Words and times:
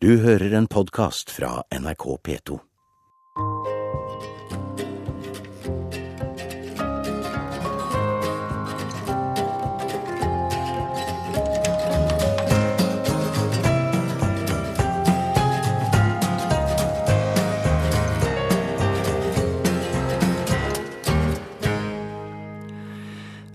Du 0.00 0.18
hører 0.22 0.52
en 0.54 0.66
podkast 0.66 1.30
fra 1.30 1.62
NRK 1.74 2.04
P2. 2.26 2.58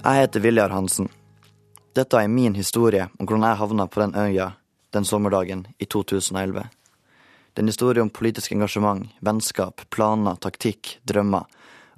Jeg 0.04 0.20
heter 0.20 0.40
Viljar 0.40 0.70
Hansen. 0.70 1.08
Dette 1.96 2.20
er 2.20 2.28
min 2.28 2.56
historie 2.60 3.08
om 3.16 3.24
hvordan 3.24 3.48
jeg 3.48 3.62
havna 3.64 3.88
på 3.88 4.04
den 4.04 4.16
øya 4.16 4.50
den 4.94 5.06
sommerdagen 5.06 5.68
i 5.78 5.86
2011. 5.86 6.68
Det 7.54 7.62
er 7.62 7.66
en 7.66 7.70
historie 7.70 8.02
om 8.02 8.10
politisk 8.10 8.52
engasjement, 8.54 9.10
vennskap, 9.22 9.82
planer, 9.94 10.38
taktikk, 10.42 10.98
drømmer, 11.06 11.46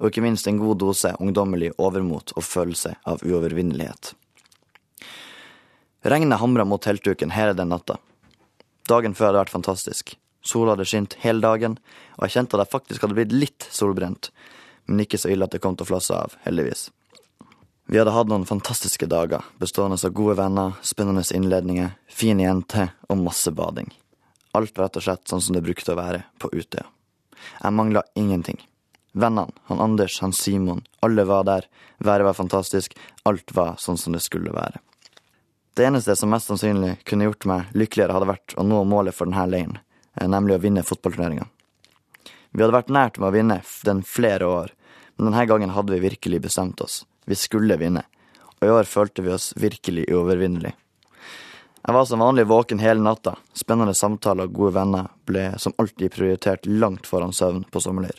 og 0.00 0.10
ikke 0.10 0.24
minst 0.24 0.48
en 0.48 0.60
god 0.60 0.80
dose 0.82 1.14
ungdommelig 1.20 1.72
overmot 1.80 2.34
og 2.36 2.44
følelse 2.44 2.96
av 3.08 3.24
uovervinnelighet. 3.24 4.12
Regnet 6.06 6.38
hamra 6.38 6.64
mot 6.68 6.82
teltduken 6.84 7.32
hele 7.34 7.56
den 7.56 7.72
natta. 7.72 7.96
Dagen 8.86 9.16
før 9.16 9.30
hadde 9.30 9.46
vært 9.46 9.54
fantastisk. 9.56 10.12
Sola 10.46 10.76
hadde 10.76 10.86
skint 10.86 11.16
hele 11.24 11.42
dagen, 11.42 11.80
og 12.16 12.26
jeg 12.26 12.36
kjente 12.36 12.56
at 12.56 12.66
jeg 12.66 12.74
faktisk 12.76 13.02
hadde 13.02 13.16
blitt 13.18 13.34
litt 13.34 13.66
solbrent, 13.74 14.30
men 14.86 15.02
ikke 15.02 15.18
så 15.18 15.32
ille 15.32 15.48
at 15.48 15.56
det 15.56 15.62
kom 15.64 15.74
til 15.74 15.88
å 15.88 15.90
flasse 15.90 16.14
av, 16.14 16.36
heldigvis. 16.44 16.90
Vi 17.88 17.98
hadde 17.98 18.10
hatt 18.10 18.26
noen 18.26 18.46
fantastiske 18.46 19.06
dager, 19.06 19.44
bestående 19.62 19.98
av 20.02 20.10
gode 20.10 20.34
venner, 20.40 20.72
spennende 20.82 21.22
innledninger, 21.34 21.92
fin 22.10 22.40
jente 22.42 22.88
og 23.06 23.20
masse 23.22 23.52
bading. 23.54 23.92
Alt 24.58 24.74
var 24.74 24.88
rett 24.88 24.98
og 24.98 25.04
slett 25.06 25.30
sånn 25.30 25.44
som 25.44 25.54
det 25.54 25.62
brukte 25.62 25.94
å 25.94 26.00
være 26.00 26.24
på 26.42 26.50
Utøya. 26.50 26.88
Jeg 27.60 27.76
mangla 27.76 28.02
ingenting. 28.18 28.58
Vennene, 29.14 29.54
han 29.70 29.80
Anders, 29.80 30.18
han 30.20 30.34
Simon, 30.34 30.82
alle 31.00 31.24
var 31.24 31.46
der, 31.46 31.68
været 32.02 32.26
var 32.26 32.34
fantastisk, 32.34 32.96
alt 33.22 33.54
var 33.54 33.78
sånn 33.78 34.00
som 34.00 34.16
det 34.16 34.24
skulle 34.24 34.50
være. 34.52 34.82
Det 35.76 35.86
eneste 35.86 36.16
som 36.16 36.32
mest 36.32 36.50
sannsynlig 36.50 36.96
kunne 37.06 37.28
gjort 37.28 37.46
meg 37.46 37.76
lykkeligere, 37.76 38.16
hadde 38.16 38.32
vært 38.32 38.56
å 38.58 38.64
nå 38.66 38.82
målet 38.88 39.14
for 39.14 39.30
denne 39.30 39.46
leiren, 39.52 39.78
eh, 40.18 40.26
nemlig 40.26 40.56
å 40.56 40.62
vinne 40.64 40.82
fotballturneringa. 40.82 41.46
Vi 42.50 42.64
hadde 42.64 42.74
vært 42.74 42.90
nært 42.90 43.20
med 43.20 43.28
å 43.28 43.36
vinne 43.36 43.60
den 43.84 44.02
flere 44.02 44.50
år, 44.50 44.74
men 45.16 45.30
denne 45.30 45.46
gangen 45.48 45.72
hadde 45.72 45.94
vi 45.94 46.04
virkelig 46.04 46.40
bestemt 46.48 46.80
oss. 46.80 47.04
Vi 47.26 47.34
skulle 47.34 47.78
vinne, 47.80 48.04
og 48.60 48.68
i 48.68 48.72
år 48.72 48.88
følte 48.88 49.24
vi 49.24 49.32
oss 49.34 49.52
virkelig 49.56 50.06
uovervinnelige. 50.12 50.76
Jeg 51.86 51.94
var 51.94 52.06
som 52.08 52.18
vanlig 52.18 52.48
våken 52.50 52.80
hele 52.82 52.98
natta. 52.98 53.36
Spennende 53.54 53.94
samtaler 53.94 54.48
og 54.48 54.56
gode 54.56 54.74
venner 54.74 55.10
ble 55.28 55.52
som 55.62 55.74
alltid 55.78 56.10
prioritert 56.16 56.66
langt 56.66 57.06
foran 57.06 57.34
søvn 57.36 57.62
på 57.70 57.82
sommerleir. 57.82 58.18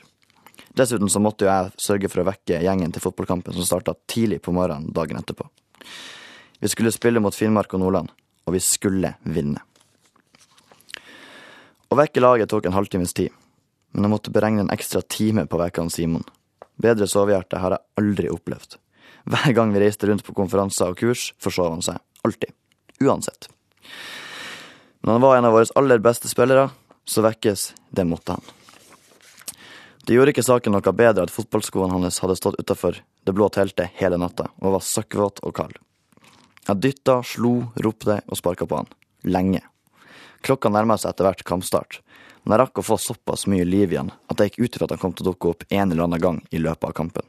Dessuten 0.77 1.09
så 1.11 1.19
måtte 1.19 1.43
jo 1.43 1.49
jeg 1.51 1.73
sørge 1.81 2.09
for 2.11 2.21
å 2.21 2.27
vekke 2.29 2.61
gjengen 2.63 2.93
til 2.95 3.03
fotballkampen 3.03 3.55
som 3.57 3.67
starta 3.67 3.97
tidlig 4.07 4.39
på 4.45 4.53
morgenen 4.55 4.93
dagen 4.95 5.19
etterpå. 5.19 5.49
Vi 6.63 6.71
skulle 6.71 6.93
spille 6.95 7.19
mot 7.19 7.35
Finnmark 7.35 7.75
og 7.75 7.83
Nordland, 7.83 8.13
og 8.47 8.55
vi 8.55 8.61
skulle 8.63 9.15
vinne. 9.27 9.59
Å 11.91 11.97
vekke 11.97 12.23
laget 12.23 12.51
tok 12.51 12.69
en 12.69 12.77
halvtimes 12.77 13.15
tid, 13.19 13.35
men 13.91 14.07
jeg 14.07 14.13
måtte 14.15 14.33
beregne 14.33 14.63
en 14.63 14.73
ekstra 14.73 15.03
time 15.03 15.43
på 15.43 15.59
å 15.59 15.65
vekke 15.65 15.89
Simon. 15.91 16.23
Bedre 16.81 17.08
sovehjerte 17.09 17.61
har 17.61 17.75
jeg 17.75 17.86
aldri 18.02 18.30
opplevd. 18.33 18.78
Hver 19.28 19.53
gang 19.58 19.73
vi 19.73 19.81
reiste 19.81 20.08
rundt 20.08 20.23
på 20.23 20.36
konferanser 20.38 20.94
og 20.94 21.00
kurs, 21.00 21.31
forsov 21.42 21.73
han 21.73 21.83
seg. 21.83 21.97
Alltid. 22.28 22.53
Uansett. 23.03 23.50
Når 25.02 25.17
han 25.17 25.25
var 25.25 25.38
en 25.38 25.48
av 25.50 25.55
våre 25.55 25.73
aller 25.80 26.02
beste 26.03 26.30
spillere, 26.31 26.70
så 27.08 27.23
vekkes 27.25 27.72
det 27.95 28.05
måtte 28.08 28.38
han. 28.38 28.53
Det 30.08 30.16
gjorde 30.16 30.31
ikke 30.31 30.45
saken 30.48 30.72
noe 30.72 30.94
bedre 30.95 31.25
at 31.28 31.33
fotballskoene 31.36 31.92
hans 31.92 32.22
hadde 32.23 32.38
stått 32.39 32.59
utafor 32.61 33.02
det 33.28 33.33
blå 33.36 33.50
teltet 33.52 33.92
hele 33.99 34.20
natta 34.21 34.45
og 34.61 34.77
var 34.77 34.86
søkkvåt 34.87 35.42
og 35.43 35.55
kald. 35.58 35.76
Jeg 36.67 36.80
dytta, 36.83 37.17
slo, 37.27 37.73
ropte 37.83 38.21
og 38.27 38.39
sparka 38.39 38.67
på 38.67 38.80
han. 38.80 38.87
Lenge. 39.27 39.64
Klokka 40.48 40.71
nærma 40.71 40.95
seg 40.99 41.11
etter 41.11 41.27
hvert 41.27 41.43
kampstart, 41.48 41.99
men 42.47 42.55
jeg 42.55 42.61
rakk 42.61 42.80
å 42.80 42.85
få 42.87 42.95
såpass 43.02 43.43
mye 43.52 43.65
liv 43.67 43.91
igjen 43.91 44.13
at 44.31 44.39
jeg 44.39 44.53
gikk 44.53 44.59
ut 44.61 44.75
ifra 44.77 44.87
at 44.87 44.93
han 44.95 45.02
kom 45.02 45.13
til 45.17 45.25
å 45.25 45.33
dukke 45.33 45.49
opp 45.49 45.65
en 45.67 45.91
eller 45.91 46.05
annen 46.05 46.21
gang 46.23 46.37
i 46.47 46.61
løpet 46.63 46.87
av 46.87 46.93
kampen. 46.95 47.25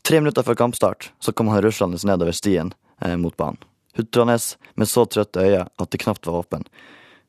Tre 0.00 0.20
minutter 0.22 0.46
før 0.46 0.56
kampstart 0.56 1.10
så 1.20 1.34
kom 1.36 1.50
han 1.52 1.60
ruslende 1.60 2.00
nedover 2.08 2.32
stien 2.32 2.72
eh, 3.04 3.18
mot 3.20 3.36
banen. 3.36 3.60
Hutranes 4.00 4.54
med 4.80 4.88
så 4.88 5.04
trøtte 5.04 5.44
øyne 5.44 5.66
at 5.68 5.92
de 5.92 6.00
knapt 6.00 6.24
var 6.24 6.40
åpne, 6.40 6.64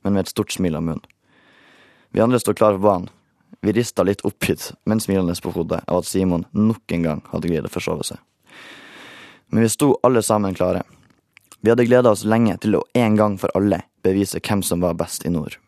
men 0.03 0.15
med 0.15 0.23
et 0.23 0.31
stort 0.31 0.55
smil 0.55 0.79
om 0.79 0.87
munnen. 0.87 1.03
Vi 2.15 2.23
andre 2.23 2.39
sto 2.39 2.55
klare 2.55 2.79
på 2.79 2.87
banen. 2.87 3.11
Vi 3.59 3.75
rista 3.75 4.07
litt 4.07 4.23
oppgitt, 4.23 4.71
men 4.87 5.03
smilende 5.03 5.35
på 5.43 5.51
hodet 5.51 5.81
av 5.83 5.99
at 5.99 6.07
Simon 6.07 6.47
nok 6.55 6.95
en 6.95 7.03
gang 7.09 7.21
hadde 7.33 7.51
greid 7.51 7.67
å 7.67 7.75
forsove 7.75 8.07
seg. 8.07 8.23
Men 9.51 9.67
vi 9.67 9.75
sto 9.75 9.97
alle 9.99 10.23
sammen 10.23 10.55
klare. 10.55 10.87
Vi 11.59 11.75
hadde 11.75 11.91
gleda 11.91 12.15
oss 12.15 12.23
lenge 12.23 12.55
til 12.63 12.79
å 12.79 12.85
en 12.95 13.19
gang 13.19 13.35
for 13.41 13.51
alle 13.57 13.83
bevise 14.05 14.39
hvem 14.39 14.63
som 14.63 14.79
var 14.79 14.95
best 14.95 15.27
i 15.27 15.33
nord. 15.33 15.59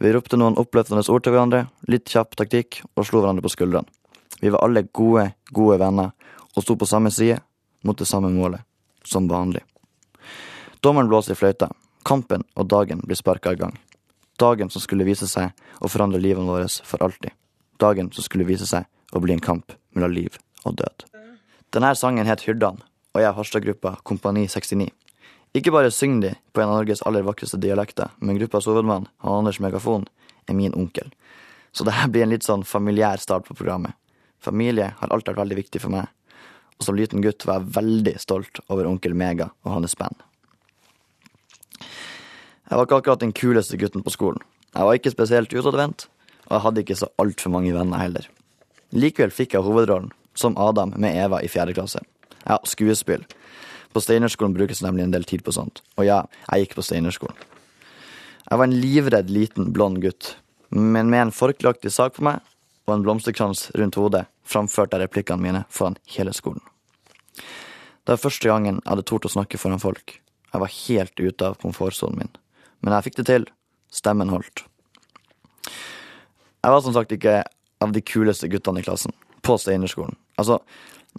Vi 0.00 0.12
ropte 0.12 0.38
noen 0.40 0.56
oppløftende 0.56 1.04
ord 1.12 1.24
til 1.26 1.34
hverandre, 1.34 1.66
litt 1.92 2.08
kjapp 2.08 2.32
taktikk, 2.40 2.78
og 2.96 3.04
slo 3.04 3.20
hverandre 3.20 3.44
på 3.44 3.52
skuldrene. 3.52 3.84
Vi 4.40 4.48
var 4.48 4.64
alle 4.64 4.86
gode, 4.96 5.26
gode 5.52 5.76
venner, 5.82 6.14
og 6.56 6.64
sto 6.64 6.76
på 6.80 6.88
samme 6.88 7.12
side, 7.12 7.36
mot 7.84 7.98
det 7.98 8.08
samme 8.08 8.30
målet, 8.32 8.64
som 9.04 9.28
vanlig. 9.28 9.60
Dommeren 10.80 11.10
blåste 11.10 11.36
i 11.36 11.36
fløyta. 11.36 11.68
Kampen 12.08 12.46
og 12.56 12.70
dagen 12.72 13.02
blir 13.04 13.18
sparka 13.18 13.52
i 13.52 13.60
gang. 13.60 13.76
Dagen 14.40 14.72
som 14.72 14.80
skulle 14.80 15.04
vise 15.04 15.28
seg 15.28 15.52
å 15.84 15.90
forandre 15.92 16.20
livet 16.20 16.48
vårt 16.48 16.80
for 16.88 17.04
alltid. 17.04 17.36
Dagen 17.76 18.08
som 18.16 18.24
skulle 18.24 18.48
vise 18.48 18.64
seg 18.64 18.88
å 19.12 19.20
bli 19.20 19.36
en 19.36 19.44
kamp 19.44 19.76
mellom 19.92 20.16
liv 20.16 20.40
og 20.64 20.80
død. 20.80 21.04
Denne 21.76 21.92
sangen 21.92 22.28
het 22.28 22.46
Hyrdan, 22.48 22.80
og 23.12 23.20
jeg 23.20 23.28
er 23.28 23.36
Harstad-gruppa 23.36 23.98
Kompani 24.00 24.46
69. 24.48 24.88
Ikke 25.56 25.72
bare 25.74 25.90
synger 25.90 26.20
de 26.22 26.34
på 26.54 26.62
en 26.62 26.70
av 26.70 26.76
Norges 26.78 27.02
aller 27.06 27.24
vakreste 27.26 27.58
dialekter, 27.58 28.12
men 28.22 28.38
gruppas 28.38 28.68
hovedmann, 28.70 29.08
han 29.24 29.40
Anders 29.40 29.58
Megafon, 29.58 30.06
er 30.46 30.54
min 30.54 30.74
onkel. 30.78 31.10
Så 31.72 31.86
dette 31.86 32.06
blir 32.10 32.22
en 32.22 32.30
litt 32.30 32.46
sånn 32.46 32.62
familiær 32.66 33.18
start 33.22 33.48
på 33.48 33.56
programmet. 33.58 33.96
Familie 34.40 34.92
har 34.98 35.10
alltid 35.10 35.32
vært 35.32 35.42
veldig 35.42 35.58
viktig 35.58 35.82
for 35.82 35.94
meg, 35.94 36.06
og 36.78 36.86
som 36.86 36.96
liten 36.96 37.22
gutt 37.24 37.44
var 37.48 37.60
jeg 37.60 37.74
veldig 37.80 38.14
stolt 38.22 38.62
over 38.68 38.88
onkel 38.88 39.14
Mega 39.18 39.50
og 39.66 39.74
hans 39.74 39.96
band. 39.98 40.22
Jeg 42.70 42.78
var 42.78 42.86
ikke 42.86 43.00
akkurat 43.02 43.22
den 43.24 43.34
kuleste 43.34 43.76
gutten 43.76 44.06
på 44.06 44.14
skolen. 44.14 44.42
Jeg 44.70 44.86
var 44.86 44.94
ikke 44.94 45.10
spesielt 45.10 45.50
utadvendt, 45.50 46.06
og 46.46 46.54
jeg 46.54 46.64
hadde 46.66 46.82
ikke 46.84 46.98
så 47.02 47.10
altfor 47.18 47.50
mange 47.50 47.74
venner 47.74 47.98
heller. 47.98 48.30
Likevel 48.94 49.34
fikk 49.34 49.56
jeg 49.56 49.66
hovedrollen, 49.66 50.12
som 50.38 50.54
Adam 50.58 50.94
med 50.94 51.18
Eva 51.18 51.42
i 51.42 51.50
fjerde 51.50 51.74
klasse. 51.74 52.02
Ja, 52.46 52.60
skuespill. 52.62 53.26
På 53.92 54.02
Steinerskolen 54.02 54.54
brukes 54.54 54.82
nemlig 54.84 55.06
en 55.06 55.14
del 55.14 55.26
tid 55.26 55.42
på 55.46 55.54
sånt. 55.54 55.82
Og 55.98 56.06
ja, 56.06 56.22
jeg 56.46 56.66
gikk 56.66 56.76
på 56.78 56.84
Steinerskolen. 56.86 57.38
Jeg 58.50 58.58
var 58.58 58.66
en 58.66 58.78
livredd 58.82 59.30
liten, 59.30 59.72
blond 59.74 60.00
gutt, 60.02 60.34
men 60.70 61.10
med 61.10 61.26
en 61.26 61.34
forkelaktig 61.34 61.92
sak 61.94 62.16
på 62.16 62.26
meg 62.26 62.40
og 62.86 62.96
en 62.96 63.04
blomsterkrans 63.06 63.68
rundt 63.78 63.98
hodet 63.98 64.24
framførte 64.46 64.98
jeg 64.98 65.06
replikkene 65.06 65.44
mine 65.44 65.62
foran 65.70 65.98
hele 66.16 66.34
skolen. 66.34 66.62
Det 67.36 68.16
var 68.16 68.22
første 68.22 68.50
gangen 68.50 68.80
jeg 68.80 68.88
hadde 68.88 69.06
tort 69.06 69.28
å 69.28 69.30
snakke 69.30 69.60
foran 69.60 69.82
folk. 69.82 70.16
Jeg 70.50 70.62
var 70.62 70.74
helt 70.74 71.20
ute 71.20 71.46
av 71.46 71.58
komfortsonen 71.62 72.24
min. 72.24 72.32
Men 72.82 72.96
jeg 72.96 73.06
fikk 73.06 73.20
det 73.20 73.26
til. 73.28 73.46
Stemmen 73.94 74.32
holdt. 74.32 74.64
Jeg 76.60 76.74
var 76.74 76.82
som 76.84 76.94
sagt 76.96 77.12
ikke 77.14 77.40
av 77.80 77.94
de 77.94 78.02
kuleste 78.04 78.48
guttene 78.50 78.82
i 78.82 78.84
klassen, 78.84 79.14
på 79.46 79.56
Steinerskolen. 79.58 80.18
Altså, 80.40 80.60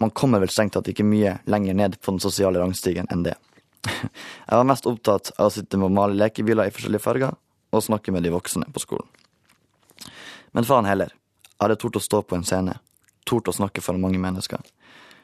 man 0.00 0.10
kommer 0.10 0.42
vel 0.42 0.50
strengt 0.50 0.74
tatt 0.76 0.90
ikke 0.90 1.06
mye 1.06 1.38
lenger 1.50 1.78
ned 1.78 1.98
på 2.00 2.14
den 2.14 2.22
sosiale 2.22 2.62
rangstigen 2.62 3.08
enn 3.12 3.24
det. 3.26 3.36
Jeg 4.48 4.58
var 4.58 4.68
mest 4.68 4.88
opptatt 4.90 5.32
av 5.38 5.50
å 5.50 5.54
sitte 5.54 5.78
med 5.78 5.90
å 5.90 5.96
male 5.96 6.18
lekebiler 6.18 6.68
i 6.68 6.74
forskjellige 6.74 7.04
farger, 7.04 7.36
og 7.72 7.84
snakke 7.84 8.12
med 8.12 8.26
de 8.26 8.32
voksne 8.34 8.68
på 8.72 8.82
skolen. 8.82 9.08
Men 10.52 10.66
faen 10.68 10.88
heller. 10.88 11.14
Jeg 11.52 11.64
hadde 11.64 11.78
tort 11.80 11.96
å 11.96 12.02
stå 12.04 12.22
på 12.26 12.36
en 12.36 12.44
scene. 12.44 12.74
Tort 13.28 13.48
å 13.48 13.54
snakke 13.56 13.80
for 13.84 13.96
mange 14.00 14.20
mennesker. 14.20 14.60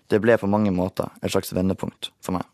Det 0.09 0.21
ble 0.25 0.39
på 0.41 0.49
mange 0.49 0.73
måter 0.73 1.11
et 1.21 1.33
slags 1.35 1.53
vendepunkt 1.53 2.09
for 2.25 2.39
meg. 2.39 2.47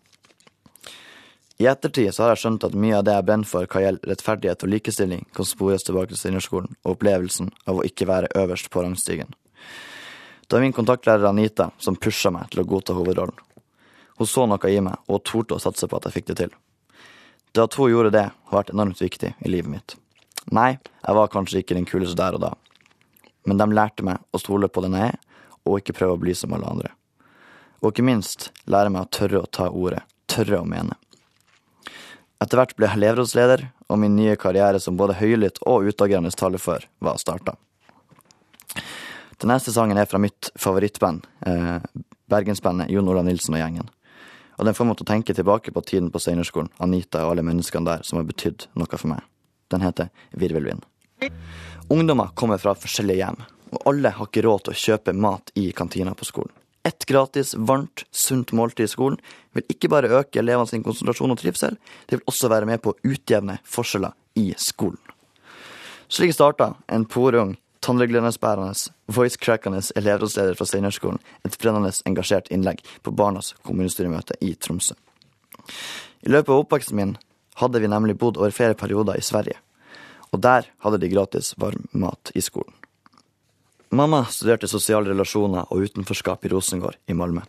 I 1.62 1.68
ettertid 1.70 2.10
så 2.10 2.24
har 2.24 2.32
jeg 2.32 2.42
skjønt 2.42 2.64
at 2.66 2.74
mye 2.74 2.96
av 2.98 3.04
det 3.06 3.14
jeg 3.14 3.26
brenner 3.28 3.46
for 3.46 3.68
hva 3.70 3.82
gjelder 3.84 4.10
rettferdighet 4.10 4.64
og 4.66 4.72
likestilling, 4.72 5.22
kan 5.36 5.46
spores 5.46 5.86
tilbake 5.86 6.16
til 6.16 6.32
innerskolen 6.32 6.72
og 6.82 6.96
opplevelsen 6.96 7.52
av 7.70 7.78
å 7.78 7.84
ikke 7.86 8.08
være 8.10 8.32
øverst 8.40 8.72
på 8.74 8.82
rangstigen. 8.82 9.30
Det 10.46 10.56
var 10.56 10.62
min 10.62 10.76
kontaktlærer 10.76 11.24
Anita 11.28 11.70
som 11.78 11.96
pusha 11.96 12.30
meg 12.30 12.50
til 12.52 12.62
å 12.62 12.68
godta 12.68 12.96
hovedrollen. 12.96 13.36
Hun 14.18 14.28
så 14.30 14.44
noe 14.46 14.70
i 14.70 14.80
meg 14.84 15.10
og 15.10 15.24
torde 15.26 15.56
å 15.56 15.62
satse 15.62 15.88
på 15.88 15.98
at 15.98 16.06
jeg 16.08 16.18
fikk 16.18 16.28
det 16.30 16.36
til. 16.42 16.52
Det 17.54 17.62
at 17.64 17.76
hun 17.78 17.90
gjorde 17.90 18.12
det, 18.14 18.26
har 18.30 18.58
vært 18.58 18.74
enormt 18.74 19.00
viktig 19.02 19.32
i 19.40 19.50
livet 19.50 19.70
mitt. 19.70 19.96
Nei, 20.54 20.76
jeg 20.76 21.16
var 21.16 21.32
kanskje 21.32 21.62
ikke 21.62 21.76
den 21.78 21.88
kuleste 21.88 22.18
der 22.18 22.36
og 22.36 22.44
da, 22.44 22.52
men 23.48 23.60
de 23.60 23.68
lærte 23.72 24.04
meg 24.04 24.20
å 24.32 24.40
stole 24.42 24.68
på 24.68 24.84
den 24.84 24.96
jeg 24.98 25.14
er, 25.14 25.18
og 25.64 25.80
ikke 25.80 25.96
prøve 25.96 26.18
å 26.18 26.20
bli 26.20 26.34
som 26.36 26.52
alle 26.52 26.68
andre. 26.68 26.92
Og 27.80 27.92
ikke 27.92 28.04
minst 28.04 28.50
lære 28.68 28.92
meg 28.92 29.06
å 29.06 29.12
tørre 29.12 29.42
å 29.44 29.50
ta 29.50 29.70
ordet, 29.70 30.02
tørre 30.30 30.60
å 30.60 30.68
mene. 30.68 30.96
Etter 32.42 32.60
hvert 32.60 32.74
ble 32.76 32.90
jeg 32.90 33.00
elevrådsleder, 33.00 33.68
og 33.88 34.00
min 34.00 34.16
nye 34.16 34.36
karriere 34.40 34.80
som 34.80 34.98
både 35.00 35.16
høylytt 35.20 35.62
og 35.68 35.88
utagerende 35.88 36.32
talefør 36.36 36.84
var 37.04 37.20
starta. 37.20 37.56
Den 39.44 39.50
neste 39.52 39.74
sangen 39.76 39.98
er 40.00 40.06
fra 40.08 40.16
mitt 40.16 40.48
favorittband, 40.56 41.26
eh, 41.46 41.76
bergensbandet 42.32 42.88
Jon 42.88 43.08
Olav 43.12 43.26
Nilsen 43.26 43.52
og 43.52 43.60
gjengen. 43.60 43.88
Og 44.56 44.64
den 44.64 44.72
får 44.72 44.86
meg 44.88 44.96
til 44.96 45.04
å 45.04 45.10
tenke 45.10 45.34
tilbake 45.36 45.70
på 45.70 45.82
tiden 45.84 46.08
på 46.10 46.16
Steinerskolen, 46.16 46.70
Anita 46.80 47.26
og 47.26 47.34
alle 47.34 47.44
menneskene 47.44 47.84
der 47.84 48.00
som 48.08 48.16
har 48.16 48.24
betydd 48.24 48.64
noe 48.74 48.86
for 48.96 49.10
meg. 49.12 49.20
Den 49.68 49.82
heter 49.84 50.08
Virvelvind. 50.32 50.86
Ungdommer 51.90 52.32
kommer 52.34 52.56
fra 52.56 52.72
forskjellige 52.72 53.20
hjem, 53.20 53.36
og 53.74 53.82
alle 53.84 54.14
har 54.16 54.30
ikke 54.30 54.46
råd 54.46 54.64
til 54.64 54.72
å 54.72 54.80
kjøpe 54.80 55.12
mat 55.12 55.52
i 55.60 55.72
kantina 55.72 56.14
på 56.14 56.24
skolen. 56.24 56.56
Et 56.88 57.04
gratis, 57.04 57.52
varmt, 57.54 58.06
sunt 58.12 58.50
måltid 58.56 58.88
i 58.88 58.94
skolen 58.94 59.20
vil 59.52 59.64
ikke 59.68 59.90
bare 59.92 60.08
øke 60.08 60.40
elevene 60.40 60.72
sin 60.72 60.82
konsentrasjon 60.82 61.36
og 61.36 61.42
trivsel, 61.42 61.76
det 62.08 62.16
vil 62.16 62.24
også 62.32 62.48
være 62.48 62.64
med 62.64 62.80
på 62.80 62.94
å 62.94 63.12
utjevne 63.12 63.58
forskjeller 63.68 64.16
i 64.40 64.54
skolen. 64.56 64.96
Slik 66.08 66.32
starta 66.32 66.76
en 66.88 67.04
porung, 67.04 67.58
tannreguleringsbærende, 67.84 68.72
voice-crackende 69.12 69.82
elevrådsleder 69.98 70.56
fra 70.56 70.66
Steinerskolen 70.68 71.20
et 71.44 71.58
brennende 71.60 71.92
engasjert 72.08 72.48
innlegg 72.54 72.80
på 73.04 73.12
Barnas 73.12 73.52
kommunestyremøte 73.66 74.38
i 74.40 74.54
Tromsø. 74.54 74.96
I 76.24 76.32
løpet 76.32 76.52
av 76.52 76.62
oppveksten 76.62 76.96
min 76.96 77.16
hadde 77.60 77.82
vi 77.82 77.90
nemlig 77.90 78.16
bodd 78.18 78.40
over 78.40 78.54
flere 78.54 78.76
perioder 78.78 79.20
i 79.20 79.24
Sverige, 79.24 79.58
og 80.32 80.40
der 80.42 80.70
hadde 80.82 81.02
de 81.02 81.12
gratis 81.12 81.52
varm 81.60 81.84
mat 81.92 82.32
i 82.34 82.42
skolen. 82.42 82.72
Mamma 83.94 84.24
studerte 84.26 84.66
sosiale 84.66 85.12
relasjoner 85.12 85.68
og 85.70 85.84
utenforskap 85.86 86.44
i 86.44 86.50
Rosengård 86.50 86.96
i 87.06 87.14
Malmö. 87.14 87.44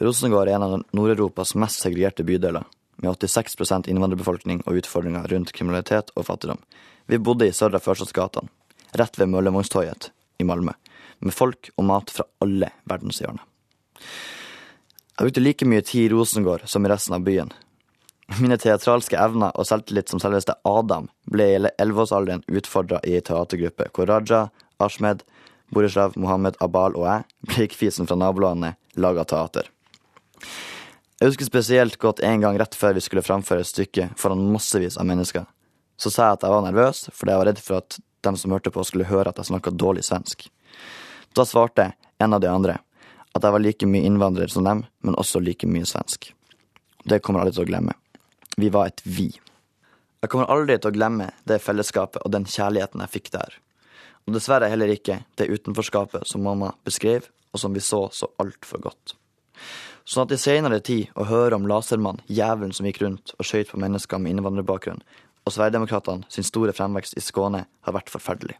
Rosengård 0.00 0.48
er 0.48 0.56
en 0.56 0.64
av 0.64 0.78
Nord-Europas 0.96 1.52
mest 1.60 1.82
segregerte 1.82 2.24
bydeler, 2.24 2.64
med 3.02 3.10
86% 3.10 3.90
innvandrerbefolkning 3.90 4.62
og 4.64 4.78
utfordringer 4.80 5.26
rundt 5.28 5.52
kriminalitet 5.52 6.14
og 6.14 6.24
fattigdom. 6.30 6.62
Vi 7.10 7.18
bodde 7.18 7.50
i 7.50 7.52
Sørre 7.52 7.82
Førstadsgatene, 7.82 8.48
rett 8.98 9.18
ved 9.18 9.30
Møllevognstorget 9.32 10.10
i 10.38 10.46
Malmö, 10.46 10.74
med 11.18 11.34
folk 11.34 11.70
og 11.76 11.86
mat 11.88 12.12
fra 12.14 12.26
alle 12.44 12.70
verdenshjørner. 12.90 13.42
Jeg 15.14 15.28
brukte 15.28 15.42
like 15.42 15.66
mye 15.70 15.84
tid 15.86 16.08
i 16.08 16.10
Rosengård 16.10 16.64
som 16.66 16.86
i 16.86 16.90
resten 16.90 17.14
av 17.14 17.22
byen. 17.26 17.52
Mine 18.40 18.56
teatralske 18.58 19.18
evner 19.20 19.52
og 19.54 19.66
selvtillit 19.68 20.10
som 20.10 20.20
selveste 20.22 20.56
Adam 20.66 21.06
ble 21.30 21.46
i 21.52 21.58
elleveårsalderen 21.60 22.42
utfordra 22.48 22.98
i 23.04 23.18
ei 23.18 23.22
teatergruppe 23.22 23.90
hvor 23.94 24.08
Raja, 24.10 24.48
Ashmed, 24.82 25.22
Borislav, 25.74 26.16
Mohammed, 26.18 26.56
Abal 26.64 26.96
og 26.98 27.06
jeg, 27.06 27.26
bleikfisen 27.50 28.08
fra 28.10 28.18
nabolandet, 28.18 28.78
laga 28.96 29.26
teater. 29.28 29.68
Jeg 31.20 31.30
husker 31.30 31.46
spesielt 31.46 31.98
godt 32.02 32.24
en 32.26 32.42
gang 32.42 32.58
rett 32.58 32.74
før 32.74 32.96
vi 32.96 33.04
skulle 33.04 33.22
framføre 33.24 33.62
et 33.62 33.70
stykke 33.70 34.08
foran 34.18 34.42
massevis 34.50 34.98
av 34.98 35.06
mennesker. 35.08 35.46
Så 35.94 36.10
sa 36.10 36.32
jeg 36.32 36.40
at 36.40 36.48
jeg 36.48 36.56
var 36.56 36.66
nervøs 36.66 37.04
fordi 37.14 37.32
jeg 37.32 37.42
var 37.42 37.50
redd 37.52 37.62
for 37.62 37.84
at 37.84 38.00
de 38.24 38.40
som 38.40 38.54
hørte 38.54 38.72
på, 38.74 38.84
skulle 38.84 39.08
høre 39.08 39.30
at 39.30 39.38
jeg 39.40 39.52
snakka 39.52 39.74
dårlig 39.74 40.04
svensk. 40.06 40.46
Da 41.34 41.46
svarte 41.48 41.92
en 42.22 42.36
av 42.36 42.42
de 42.42 42.50
andre 42.50 42.78
at 43.34 43.42
jeg 43.42 43.54
var 43.54 43.62
like 43.62 43.86
mye 43.90 44.06
innvandrer 44.06 44.50
som 44.50 44.66
dem, 44.66 44.84
men 45.02 45.18
også 45.18 45.42
like 45.42 45.66
mye 45.66 45.86
svensk. 45.88 46.30
Det 47.04 47.20
kommer 47.20 47.42
alle 47.42 47.54
til 47.54 47.64
å 47.64 47.68
glemme. 47.68 47.96
Vi 48.56 48.70
var 48.70 48.92
et 48.92 49.02
vi. 49.02 49.32
Jeg 50.22 50.30
kommer 50.32 50.48
aldri 50.52 50.78
til 50.78 50.92
å 50.92 50.94
glemme 50.94 51.32
det 51.44 51.58
fellesskapet 51.60 52.22
og 52.22 52.32
den 52.32 52.46
kjærligheten 52.48 53.02
jeg 53.02 53.12
fikk 53.16 53.32
der. 53.34 53.58
Og 54.24 54.36
dessverre 54.36 54.70
heller 54.72 54.92
ikke 54.94 55.18
det 55.36 55.50
utenforskapet 55.50 56.24
som 56.30 56.46
mamma 56.46 56.70
beskrev, 56.86 57.26
og 57.52 57.60
som 57.60 57.74
vi 57.74 57.82
så 57.84 58.06
så 58.14 58.30
altfor 58.40 58.80
godt. 58.86 59.18
Sånn 60.04 60.26
at 60.26 60.32
i 60.36 60.40
seinere 60.40 60.80
tid 60.84 61.12
å 61.16 61.26
høre 61.28 61.58
om 61.58 61.66
Lasermann, 61.68 62.22
jævelen 62.28 62.72
som 62.76 62.86
gikk 62.88 63.02
rundt 63.02 63.34
og 63.38 63.46
skøyt 63.48 63.70
på 63.70 63.80
mennesker 63.80 64.20
med 64.20 64.34
innvandrerbakgrunn, 64.34 65.04
og 65.44 65.52
Sverigedemokraterna 65.52 66.28
sin 66.32 66.46
store 66.46 66.72
fremvekst 66.76 67.16
i 67.18 67.22
Skåne, 67.24 67.64
har 67.84 67.96
vært 67.96 68.12
forferdelig. 68.12 68.56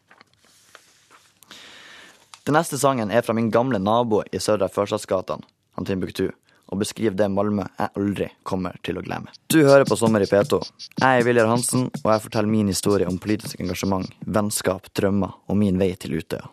Den 2.45 2.59
neste 2.59 2.77
sangen 2.77 3.11
er 3.11 3.25
fra 3.25 3.33
min 3.37 3.51
gamle 3.51 3.81
nabo 3.81 4.21
i 4.29 4.41
Sørre 4.43 4.69
Førstadsgatan, 4.69 5.45
han 5.77 5.87
Timbuktu, 5.89 6.27
og 6.69 6.81
beskriver 6.81 7.17
det 7.17 7.31
Malmö 7.33 7.65
jeg 7.79 7.93
aldri 7.97 8.27
kommer 8.45 8.77
til 8.85 8.99
å 9.01 9.05
glemme. 9.05 9.33
Du 9.53 9.63
hører 9.65 9.87
på 9.89 9.97
Sommer 9.97 10.25
i 10.25 10.29
P2. 10.29 10.61
Jeg 11.01 11.21
er 11.21 11.25
Viljar 11.25 11.49
Hansen, 11.49 11.89
og 12.03 12.11
jeg 12.13 12.25
forteller 12.27 12.53
min 12.53 12.69
historie 12.69 13.09
om 13.09 13.17
politisk 13.21 13.61
engasjement, 13.65 14.11
vennskap, 14.27 14.91
drømmer 14.97 15.33
og 15.49 15.61
min 15.61 15.81
vei 15.81 15.95
til 16.01 16.19
Utøya. 16.19 16.51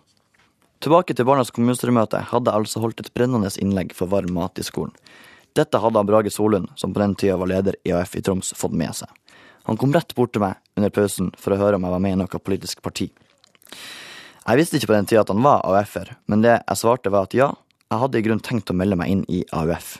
Tilbake 0.81 1.13
til 1.13 1.27
Barnas 1.27 1.51
kommunestyremøte 1.53 2.23
hadde 2.31 2.49
jeg 2.49 2.63
altså 2.63 2.81
holdt 2.81 3.03
et 3.03 3.11
brennende 3.13 3.51
innlegg 3.61 3.91
for 3.93 4.09
varm 4.09 4.31
mat 4.33 4.57
i 4.57 4.65
skolen. 4.65 4.95
Dette 5.53 5.77
hadde 5.83 6.05
Brage 6.07 6.31
Solund, 6.31 6.71
som 6.79 6.93
på 6.95 7.03
den 7.03 7.13
tida 7.19 7.35
var 7.37 7.51
leder 7.51 7.75
i 7.83 7.91
AF 7.93 8.15
i 8.15 8.23
Troms, 8.23 8.53
fått 8.57 8.73
med 8.73 8.95
seg. 8.95 9.11
Han 9.69 9.77
kom 9.77 9.93
rett 9.93 10.15
bort 10.17 10.33
til 10.33 10.43
meg 10.43 10.59
under 10.79 10.93
pausen 10.93 11.31
for 11.37 11.53
å 11.53 11.59
høre 11.59 11.77
om 11.77 11.85
jeg 11.85 11.93
var 11.93 12.03
med 12.03 12.15
i 12.15 12.19
noe 12.21 12.41
politisk 12.41 12.81
parti. 12.85 13.11
Jeg 14.41 14.57
visste 14.57 14.79
ikke 14.79 14.89
på 14.89 14.97
den 14.97 15.09
tida 15.09 15.21
at 15.21 15.29
han 15.29 15.43
var 15.45 15.61
AUF-er, 15.69 16.15
men 16.31 16.41
det 16.41 16.55
jeg 16.57 16.79
svarte 16.79 17.11
var 17.13 17.27
at 17.29 17.35
ja, 17.37 17.51
jeg 17.91 18.01
hadde 18.01 18.17
i 18.17 18.25
grunn 18.25 18.41
tenkt 18.41 18.71
å 18.71 18.75
melde 18.77 18.97
meg 18.97 19.11
inn 19.13 19.25
i 19.29 19.43
AUF. 19.53 19.99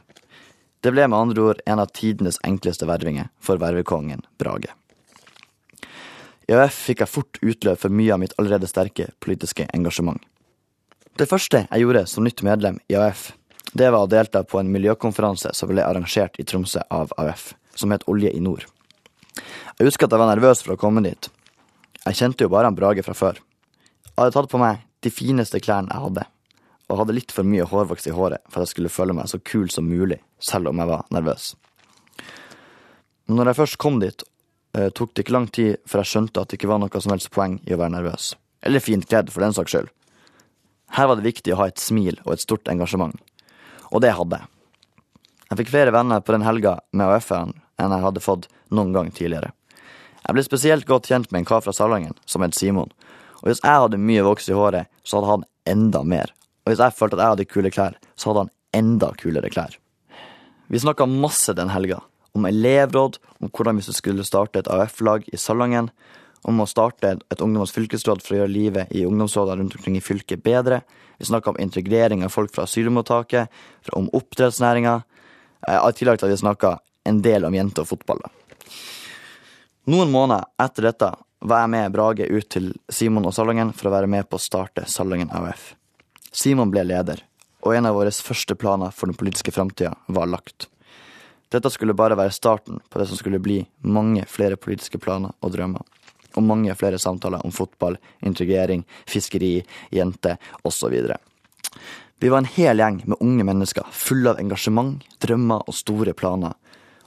Det 0.82 0.90
ble 0.96 1.06
med 1.06 1.20
andre 1.20 1.44
ord 1.46 1.60
en 1.70 1.82
av 1.84 1.92
tidenes 1.94 2.40
enkleste 2.48 2.88
vervinger 2.90 3.30
for 3.44 3.62
vervekongen 3.62 4.24
Brage. 4.42 4.74
I 6.50 6.58
AUF 6.58 6.82
fikk 6.88 7.04
jeg 7.04 7.12
fort 7.12 7.38
utløp 7.46 7.84
for 7.84 7.94
mye 7.94 8.16
av 8.16 8.24
mitt 8.24 8.34
allerede 8.42 8.70
sterke 8.70 9.12
politiske 9.22 9.68
engasjement. 9.78 10.18
Det 11.20 11.30
første 11.30 11.66
jeg 11.68 11.84
gjorde 11.84 12.08
som 12.10 12.26
nytt 12.26 12.42
medlem 12.48 12.80
i 12.90 12.98
AUF, 12.98 13.30
det 13.78 13.92
var 13.94 14.08
å 14.08 14.10
delta 14.10 14.42
på 14.44 14.60
en 14.60 14.72
miljøkonferanse 14.74 15.54
som 15.56 15.70
ble 15.70 15.86
arrangert 15.86 16.40
i 16.42 16.48
Tromsø 16.48 16.82
av 16.90 17.14
AUF, 17.22 17.52
som 17.78 17.94
het 17.94 18.08
Olje 18.10 18.34
i 18.34 18.42
nord. 18.44 18.66
Jeg 19.38 19.88
husker 19.88 20.08
at 20.08 20.14
jeg 20.14 20.22
var 20.22 20.32
nervøs 20.34 20.64
for 20.66 20.76
å 20.76 20.80
komme 20.80 21.04
dit. 21.06 21.30
Jeg 22.06 22.18
kjente 22.18 22.46
jo 22.46 22.52
bare 22.52 22.70
han 22.70 22.78
Brage 22.78 23.04
fra 23.06 23.16
før. 23.18 23.40
Jeg 24.08 24.18
hadde 24.18 24.36
tatt 24.36 24.52
på 24.52 24.60
meg 24.62 24.82
de 25.06 25.12
fineste 25.14 25.62
klærne 25.64 25.94
jeg 25.94 26.06
hadde, 26.06 26.26
og 26.90 27.00
hadde 27.00 27.16
litt 27.16 27.34
for 27.34 27.48
mye 27.48 27.66
hårvoks 27.66 28.10
i 28.10 28.16
håret 28.16 28.44
for 28.50 28.62
at 28.62 28.68
jeg 28.68 28.76
skulle 28.76 28.94
føle 28.94 29.16
meg 29.18 29.30
så 29.32 29.40
kul 29.40 29.70
som 29.74 29.88
mulig, 29.90 30.20
selv 30.44 30.70
om 30.72 30.82
jeg 30.82 30.92
var 30.92 31.08
nervøs. 31.14 31.54
Men 33.26 33.40
når 33.40 33.52
jeg 33.52 33.60
først 33.62 33.80
kom 33.82 34.02
dit, 34.02 34.24
eh, 34.76 34.90
tok 34.90 35.14
det 35.14 35.26
ikke 35.26 35.38
lang 35.38 35.48
tid 35.48 35.80
før 35.88 36.04
jeg 36.04 36.12
skjønte 36.12 36.42
at 36.42 36.52
det 36.52 36.60
ikke 36.60 36.72
var 36.74 36.82
noe 36.84 37.02
som 37.02 37.14
helst 37.14 37.32
poeng 37.32 37.60
i 37.66 37.74
å 37.74 37.80
være 37.80 37.96
nervøs. 37.96 38.34
Eller 38.62 38.84
fint 38.84 39.08
kledd, 39.08 39.32
for 39.32 39.42
den 39.42 39.56
saks 39.56 39.72
skyld. 39.72 39.90
Her 40.92 41.08
var 41.08 41.16
det 41.16 41.30
viktig 41.30 41.54
å 41.54 41.62
ha 41.62 41.70
et 41.72 41.80
smil 41.80 42.20
og 42.26 42.34
et 42.34 42.44
stort 42.44 42.68
engasjement. 42.68 43.16
Og 43.92 44.04
det 44.04 44.12
hadde 44.18 44.42
jeg. 44.42 44.50
Jeg 45.52 45.60
fikk 45.62 45.72
flere 45.72 45.94
venner 45.96 46.22
på 46.24 46.36
den 46.36 46.46
helga 46.46 46.80
med 46.92 47.08
AUF-erne 47.08 47.56
enn 47.82 47.96
jeg 47.96 48.06
hadde 48.06 48.24
fått 48.24 48.48
noen 48.70 48.94
gang 48.96 49.10
tidligere. 49.12 49.52
Jeg 50.22 50.38
ble 50.38 50.46
spesielt 50.46 50.88
godt 50.88 51.10
kjent 51.10 51.32
med 51.32 51.42
en 51.42 51.50
kar 51.50 51.64
fra 51.66 51.74
Salangen 51.74 52.14
som 52.30 52.46
het 52.46 52.56
Simon, 52.58 52.92
og 53.42 53.50
hvis 53.50 53.64
jeg 53.64 53.84
hadde 53.84 53.98
mye 53.98 54.24
voks 54.26 54.50
i 54.52 54.56
håret, 54.56 54.90
så 55.04 55.18
hadde 55.18 55.32
han 55.32 55.48
enda 55.74 56.04
mer. 56.06 56.34
Og 56.62 56.72
hvis 56.72 56.82
jeg 56.84 56.94
følte 56.94 57.18
at 57.18 57.24
jeg 57.24 57.34
hadde 57.36 57.50
kule 57.50 57.74
klær, 57.74 57.98
så 58.16 58.30
hadde 58.30 58.46
han 58.46 58.54
enda 58.78 59.12
kulere 59.18 59.50
klær. 59.50 59.78
Vi 60.72 60.80
snakka 60.80 61.08
masse 61.10 61.56
den 61.58 61.74
helga. 61.74 62.00
Om 62.38 62.46
elevråd, 62.48 63.18
om 63.42 63.50
hvordan 63.50 63.82
vi 63.82 63.84
skulle 63.92 64.24
starte 64.24 64.62
et 64.62 64.70
AUF-lag 64.72 65.26
i 65.34 65.40
Salangen, 65.42 65.90
om 66.48 66.62
å 66.62 66.70
starte 66.70 67.18
et 67.18 67.42
ungdommens 67.42 67.74
fylkesråd 67.76 68.22
for 68.24 68.36
å 68.36 68.42
gjøre 68.42 68.54
livet 68.54 68.94
i 68.96 69.04
ungdomsrådene 69.06 69.62
rundt 69.62 69.76
omkring 69.78 69.98
i 69.98 70.06
fylket 70.06 70.42
bedre. 70.46 70.82
Vi 71.20 71.28
snakka 71.30 71.52
om 71.52 71.60
integrering 71.62 72.24
av 72.26 72.34
folk 72.34 72.54
fra 72.56 72.66
asylmottaket, 72.70 73.52
om 73.98 74.08
oppdrettsnæringa. 74.18 74.96
I 75.70 75.92
tillegg 75.98 76.22
til 76.22 76.30
at 76.30 76.34
vi 76.34 76.40
snakka 76.42 76.78
en 77.04 77.22
del 77.22 77.46
om 77.46 77.56
jenter 77.56 77.86
og 77.86 77.92
fotball. 77.94 78.24
Noen 79.92 80.12
måneder 80.14 80.46
etter 80.62 80.90
dette 80.92 81.12
var 81.42 81.64
jeg 81.64 81.72
med 81.74 81.94
Brage 81.94 82.28
ut 82.30 82.50
til 82.54 82.68
Simon 82.90 83.26
og 83.26 83.34
Salangen 83.34 83.72
for 83.74 83.90
å 83.90 83.96
være 83.96 84.10
med 84.12 84.28
på 84.30 84.38
å 84.38 84.44
starte 84.44 84.86
Salangen 84.90 85.32
AUF. 85.34 85.72
Simon 86.32 86.70
ble 86.72 86.84
leder, 86.86 87.24
og 87.66 87.74
en 87.76 87.90
av 87.90 87.98
våre 87.98 88.14
første 88.14 88.56
planer 88.56 88.94
for 88.94 89.10
den 89.10 89.18
politiske 89.18 89.54
framtida 89.54 89.96
var 90.08 90.30
lagt. 90.30 90.70
Dette 91.52 91.70
skulle 91.74 91.98
bare 91.98 92.16
være 92.16 92.32
starten 92.32 92.80
på 92.90 93.02
det 93.02 93.10
som 93.10 93.20
skulle 93.20 93.42
bli 93.44 93.58
mange 93.82 94.24
flere 94.30 94.56
politiske 94.56 95.02
planer 95.02 95.34
og 95.42 95.52
drømmer. 95.52 95.84
Og 96.38 96.46
mange 96.48 96.72
flere 96.80 97.02
samtaler 97.02 97.44
om 97.44 97.52
fotball, 97.52 97.98
integrering, 98.24 98.86
fiskeri, 99.10 99.58
jenter 99.92 100.38
osv. 100.64 100.94
Vi 102.22 102.30
var 102.30 102.38
en 102.38 102.52
hel 102.54 102.80
gjeng 102.80 103.02
med 103.04 103.20
unge 103.20 103.44
mennesker 103.50 103.90
fulle 103.92 104.32
av 104.32 104.40
engasjement, 104.40 105.02
drømmer 105.20 105.66
og 105.68 105.76
store 105.76 106.14
planer 106.16 106.56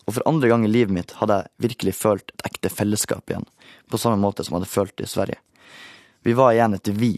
og 0.05 0.17
for 0.17 0.29
andre 0.29 0.51
gang 0.51 0.65
i 0.65 0.71
livet 0.71 0.95
mitt 0.95 1.15
hadde 1.21 1.41
jeg 1.41 1.69
virkelig 1.69 1.95
følt 1.97 2.35
et 2.35 2.47
ekte 2.51 2.73
fellesskap 2.73 3.31
igjen, 3.31 3.47
på 3.91 4.01
samme 4.01 4.21
måte 4.21 4.45
som 4.45 4.55
jeg 4.55 4.63
hadde 4.63 4.75
følt 4.75 4.97
det 4.99 5.09
i 5.09 5.13
Sverige. 5.15 5.41
Vi 6.25 6.37
var 6.37 6.55
igjen 6.55 6.77
et 6.77 6.89
vi, 6.89 7.13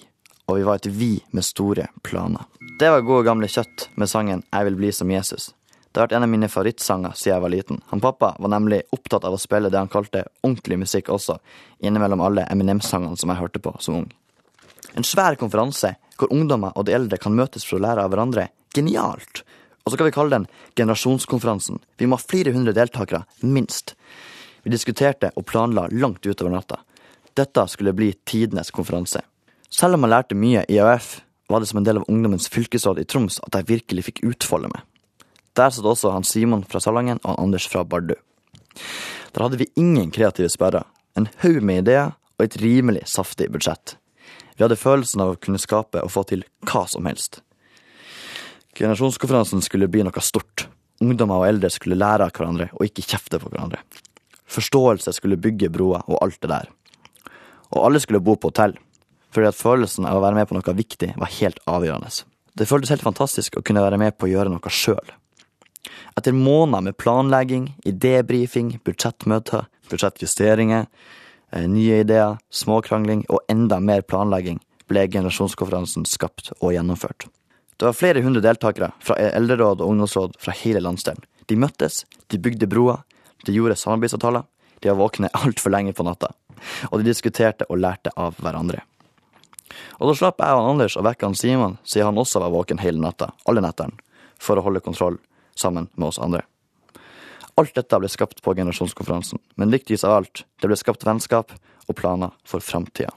og 0.47 0.59
vi 0.59 0.67
var 0.67 0.81
et 0.81 0.89
vi 0.91 1.13
med 1.31 1.47
store 1.47 1.89
planer. 2.07 2.47
Det 2.79 2.91
var 2.91 3.07
gode 3.07 3.27
gamle 3.27 3.49
kjøtt 3.51 3.89
med 3.95 4.11
sangen 4.11 4.43
Jeg 4.53 4.67
vil 4.69 4.79
bli 4.79 4.91
som 4.93 5.11
Jesus. 5.11 5.53
Det 5.97 6.01
har 6.03 6.09
vært 6.11 6.17
en 6.19 6.27
av 6.27 6.29
mine 6.29 6.49
favorittsanger 6.53 7.15
siden 7.17 7.33
jeg 7.33 7.43
var 7.43 7.53
liten. 7.55 7.79
Han 7.89 8.03
pappa 8.05 8.35
var 8.37 8.51
nemlig 8.53 8.83
opptatt 8.93 9.25
av 9.25 9.33
å 9.33 9.41
spille 9.41 9.71
det 9.73 9.81
han 9.81 9.89
kalte 9.89 10.27
ordentlig 10.43 10.77
musikk 10.83 11.09
også, 11.15 11.39
innimellom 11.81 12.21
alle 12.21 12.45
Eminem-sangene 12.53 13.17
som 13.17 13.33
jeg 13.33 13.41
hørte 13.41 13.63
på 13.65 13.73
som 13.81 14.03
ung. 14.03 14.11
En 14.93 15.09
svær 15.09 15.39
konferanse 15.41 15.95
hvor 16.21 16.29
ungdommer 16.37 16.77
og 16.77 16.85
de 16.85 16.93
eldre 16.99 17.17
kan 17.23 17.33
møtes 17.33 17.65
for 17.65 17.79
å 17.79 17.85
lære 17.87 18.05
av 18.05 18.13
hverandre. 18.13 18.51
Genialt! 18.77 19.46
Og 19.87 19.93
så 19.93 19.99
kan 20.01 20.09
vi 20.09 20.15
kalle 20.17 20.35
den 20.35 20.49
generasjonskonferansen. 20.75 21.79
Vi 21.97 22.09
må 22.11 22.19
ha 22.19 22.27
flere 22.27 22.53
hundre 22.53 22.75
deltakere, 22.75 23.23
minst. 23.47 23.95
Vi 24.67 24.73
diskuterte 24.75 25.31
og 25.39 25.47
planla 25.47 25.87
langt 25.95 26.27
utover 26.27 26.51
natta. 26.51 26.81
Dette 27.39 27.67
skulle 27.71 27.95
bli 27.95 28.11
tidenes 28.27 28.73
konferanse. 28.75 29.23
Selv 29.71 29.95
om 29.95 30.03
jeg 30.03 30.11
lærte 30.11 30.39
mye 30.39 30.65
i 30.67 30.81
AUF, 30.83 31.21
var 31.47 31.63
det 31.63 31.69
som 31.71 31.79
en 31.79 31.87
del 31.87 32.01
av 32.01 32.09
ungdommens 32.11 32.49
fylkesråd 32.51 32.99
i 32.99 33.07
Troms 33.07 33.39
at 33.47 33.55
jeg 33.55 33.69
virkelig 33.71 34.09
fikk 34.09 34.25
utfolde 34.27 34.73
meg. 34.73 34.83
Der 35.57 35.71
satt 35.71 35.87
også 35.87 36.11
han 36.13 36.27
Simon 36.27 36.67
fra 36.67 36.83
Salangen 36.83 37.21
og 37.23 37.31
han 37.31 37.45
Anders 37.47 37.69
fra 37.71 37.85
Bardu. 37.87 38.17
Der 39.33 39.45
hadde 39.45 39.61
vi 39.61 39.71
ingen 39.79 40.11
kreative 40.11 40.51
sperrer, 40.51 40.85
en 41.15 41.31
haug 41.45 41.63
med 41.63 41.85
ideer 41.85 42.17
og 42.37 42.45
et 42.45 42.59
rimelig 42.61 43.07
saftig 43.15 43.49
budsjett. 43.55 43.97
Vi 44.57 44.65
hadde 44.65 44.81
følelsen 44.81 45.23
av 45.23 45.35
å 45.35 45.41
kunne 45.41 45.61
skape 45.63 46.03
og 46.03 46.13
få 46.13 46.27
til 46.29 46.45
hva 46.67 46.87
som 46.91 47.07
helst. 47.09 47.41
Generasjonskonferansen 48.77 49.63
skulle 49.65 49.89
bli 49.89 50.03
noe 50.05 50.23
stort. 50.25 50.67
Ungdommer 51.01 51.41
og 51.41 51.49
eldre 51.49 51.71
skulle 51.73 51.97
lære 51.97 52.27
av 52.27 52.33
hverandre 52.37 52.69
og 52.77 52.85
ikke 52.85 53.05
kjefte 53.05 53.41
på 53.41 53.49
hverandre. 53.49 53.81
Forståelse 54.53 55.15
skulle 55.17 55.39
bygge 55.41 55.71
broer 55.73 56.05
og 56.07 56.19
alt 56.21 56.37
det 56.43 56.51
der. 56.53 56.69
Og 57.73 57.87
alle 57.87 58.01
skulle 58.01 58.21
bo 58.21 58.37
på 58.37 58.51
hotell, 58.53 58.77
fordi 59.33 59.49
at 59.49 59.59
følelsen 59.59 60.07
av 60.09 60.19
å 60.19 60.25
være 60.25 60.39
med 60.39 60.49
på 60.49 60.57
noe 60.57 60.75
viktig 60.77 61.15
var 61.17 61.33
helt 61.39 61.63
avgjørende. 61.69 62.13
Det 62.57 62.69
føltes 62.69 62.93
helt 62.93 63.05
fantastisk 63.05 63.57
å 63.57 63.65
kunne 63.65 63.85
være 63.85 63.99
med 64.01 64.17
på 64.17 64.29
å 64.29 64.31
gjøre 64.31 64.53
noe 64.53 64.73
sjøl. 64.73 65.15
Etter 66.17 66.37
måneder 66.37 66.85
med 66.87 66.97
planlegging, 67.01 67.71
idébrifing, 67.89 68.77
budsjettmøter, 68.85 69.67
budsjettjusteringer, 69.91 70.87
eh, 71.53 71.67
nye 71.69 72.01
ideer, 72.05 72.39
småkrangling 72.51 73.25
og 73.29 73.41
enda 73.53 73.81
mer 73.81 74.03
planlegging 74.03 74.61
ble 74.89 75.09
generasjonskonferansen 75.09 76.07
skapt 76.09 76.53
og 76.61 76.73
gjennomført. 76.73 77.29
Det 77.77 77.85
var 77.85 77.93
flere 77.93 78.23
hundre 78.25 78.41
deltakere 78.41 78.91
fra 79.05 79.19
eldreråd 79.21 79.83
og 79.83 79.91
ungdomsråd 79.93 80.37
fra 80.41 80.55
hele 80.57 80.81
landsdelen. 80.81 81.25
De 81.47 81.59
møttes, 81.61 82.05
de 82.33 82.41
bygde 82.41 82.69
broer, 82.71 83.03
de 83.45 83.53
gjorde 83.53 83.77
samarbeidsavtaler, 83.77 84.47
de 84.81 84.91
var 84.91 84.99
våkne 84.99 85.31
altfor 85.45 85.75
lenge 85.75 85.93
på 85.97 86.07
natta, 86.07 86.33
og 86.91 86.99
de 87.01 87.11
diskuterte 87.11 87.69
og 87.69 87.81
lærte 87.83 88.13
av 88.17 88.39
hverandre. 88.41 88.83
Og 90.01 90.09
da 90.09 90.17
slapp 90.17 90.41
jeg 90.41 90.57
og 90.57 90.71
Anders 90.73 90.97
å 90.97 91.05
vekke 91.05 91.29
han 91.29 91.37
Simon, 91.37 91.77
siden 91.85 92.11
han 92.11 92.21
også 92.23 92.41
var 92.41 92.55
våken 92.55 92.81
hele 92.81 93.03
natta, 93.03 93.33
alle 93.45 93.65
nettene, 93.65 93.99
for 94.41 94.57
å 94.57 94.65
holde 94.65 94.85
kontroll 94.85 95.21
sammen 95.57 95.91
med 95.97 96.09
oss 96.09 96.21
andre. 96.23 96.45
Alt 97.57 97.77
dette 97.77 98.01
ble 98.01 98.09
skapt 98.13 98.43
på 98.45 98.57
generasjonskonferansen, 98.57 99.41
men 99.57 99.73
viktigst 99.73 100.05
av 100.05 100.19
alt, 100.19 100.45
det 100.61 100.69
ble 100.69 100.77
skapt 100.81 101.05
vennskap 101.09 101.53
og 101.87 101.97
planer 101.97 102.33
for 102.45 102.65
framtida. 102.65 103.13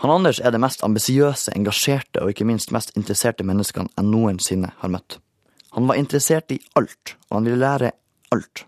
Han 0.00 0.10
Anders 0.10 0.40
er 0.40 0.52
det 0.52 0.60
mest 0.60 0.82
ambisiøse, 0.84 1.54
engasjerte 1.56 2.20
og 2.20 2.32
ikke 2.32 2.44
minst 2.44 2.72
mest 2.74 2.92
interesserte 3.00 3.46
menneskene 3.48 3.88
jeg 3.94 4.04
noensinne 4.04 4.74
har 4.82 4.92
møtt. 4.92 5.18
Han 5.76 5.88
var 5.88 5.96
interessert 6.00 6.52
i 6.52 6.58
alt, 6.76 7.14
og 7.30 7.38
han 7.38 7.48
ville 7.48 7.60
lære 7.60 7.92
alt. 8.32 8.66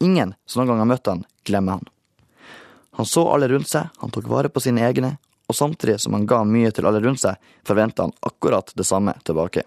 Ingen 0.00 0.32
som 0.48 0.62
noen 0.62 0.72
gang 0.72 0.80
har 0.80 0.88
møtt 0.88 1.10
han, 1.10 1.26
glemmer 1.44 1.78
han. 1.78 1.90
Han 2.96 3.08
så 3.08 3.26
alle 3.28 3.48
rundt 3.52 3.68
seg, 3.68 3.90
han 4.00 4.12
tok 4.12 4.28
vare 4.32 4.48
på 4.52 4.62
sine 4.64 4.86
egne, 4.86 5.14
og 5.48 5.56
samtidig 5.56 5.98
som 6.00 6.16
han 6.16 6.24
ga 6.30 6.40
mye 6.48 6.72
til 6.72 6.88
alle 6.88 7.02
rundt 7.04 7.20
seg, 7.22 7.36
forventa 7.66 8.06
han 8.06 8.16
akkurat 8.24 8.72
det 8.76 8.86
samme 8.88 9.14
tilbake. 9.24 9.66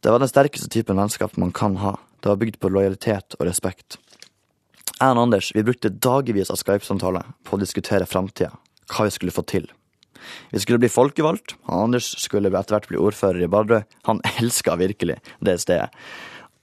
Det 0.00 0.10
var 0.10 0.22
den 0.22 0.30
sterkeste 0.30 0.68
typen 0.72 0.98
vennskap 0.98 1.36
man 1.36 1.54
kan 1.54 1.78
ha. 1.82 1.94
Det 2.20 2.30
var 2.32 2.42
bygd 2.42 2.58
på 2.62 2.70
lojalitet 2.74 3.38
og 3.38 3.46
respekt. 3.46 3.98
Jeg 4.96 5.12
og 5.12 5.22
Anders 5.26 5.52
vi 5.54 5.64
brukte 5.66 5.90
dagevis 5.92 6.50
av 6.50 6.58
Skype-samtaler 6.58 7.34
på 7.44 7.56
å 7.56 7.60
diskutere 7.60 8.08
framtida, 8.08 8.54
hva 8.92 9.06
vi 9.06 9.14
skulle 9.14 9.34
få 9.34 9.44
til. 9.48 9.68
Vi 10.50 10.60
skulle 10.60 10.78
bli 10.82 10.90
folkevalgt. 10.90 11.56
Han 11.68 11.88
Anders 11.88 12.08
skulle 12.20 12.50
etter 12.50 12.76
hvert 12.76 12.88
bli 12.90 13.00
ordfører 13.00 13.44
i 13.44 13.50
Bardu. 13.50 13.80
Han 14.08 14.20
elska 14.40 14.76
virkelig 14.76 15.20
det 15.40 15.58
stedet. 15.62 15.90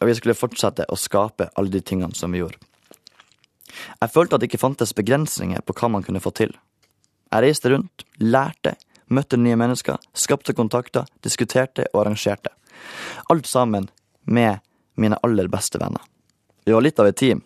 Og 0.02 0.10
vi 0.10 0.16
skulle 0.18 0.38
fortsette 0.38 0.88
å 0.90 1.00
skape 1.00 1.50
alle 1.56 1.72
de 1.72 1.82
tingene 1.82 2.16
som 2.18 2.34
vi 2.34 2.44
gjorde. 2.44 2.60
Jeg 3.74 4.14
følte 4.14 4.36
at 4.36 4.44
det 4.44 4.52
ikke 4.52 4.62
fantes 4.62 4.94
begrensninger 4.96 5.64
på 5.66 5.76
hva 5.78 5.90
man 5.96 6.04
kunne 6.06 6.22
få 6.24 6.34
til. 6.36 6.52
Jeg 7.34 7.46
reiste 7.46 7.72
rundt, 7.72 8.04
lærte, 8.22 8.76
møtte 9.10 9.40
nye 9.40 9.58
mennesker, 9.58 9.98
skapte 10.14 10.54
kontakter, 10.54 11.08
diskuterte 11.26 11.88
og 11.94 12.04
arrangerte. 12.04 12.52
Alt 13.32 13.50
sammen 13.50 13.90
med 14.24 14.62
mine 15.00 15.18
aller 15.26 15.50
beste 15.50 15.82
venner. 15.82 16.04
Vi 16.66 16.76
var 16.76 16.86
litt 16.86 17.00
av 17.02 17.10
et 17.10 17.18
team, 17.18 17.42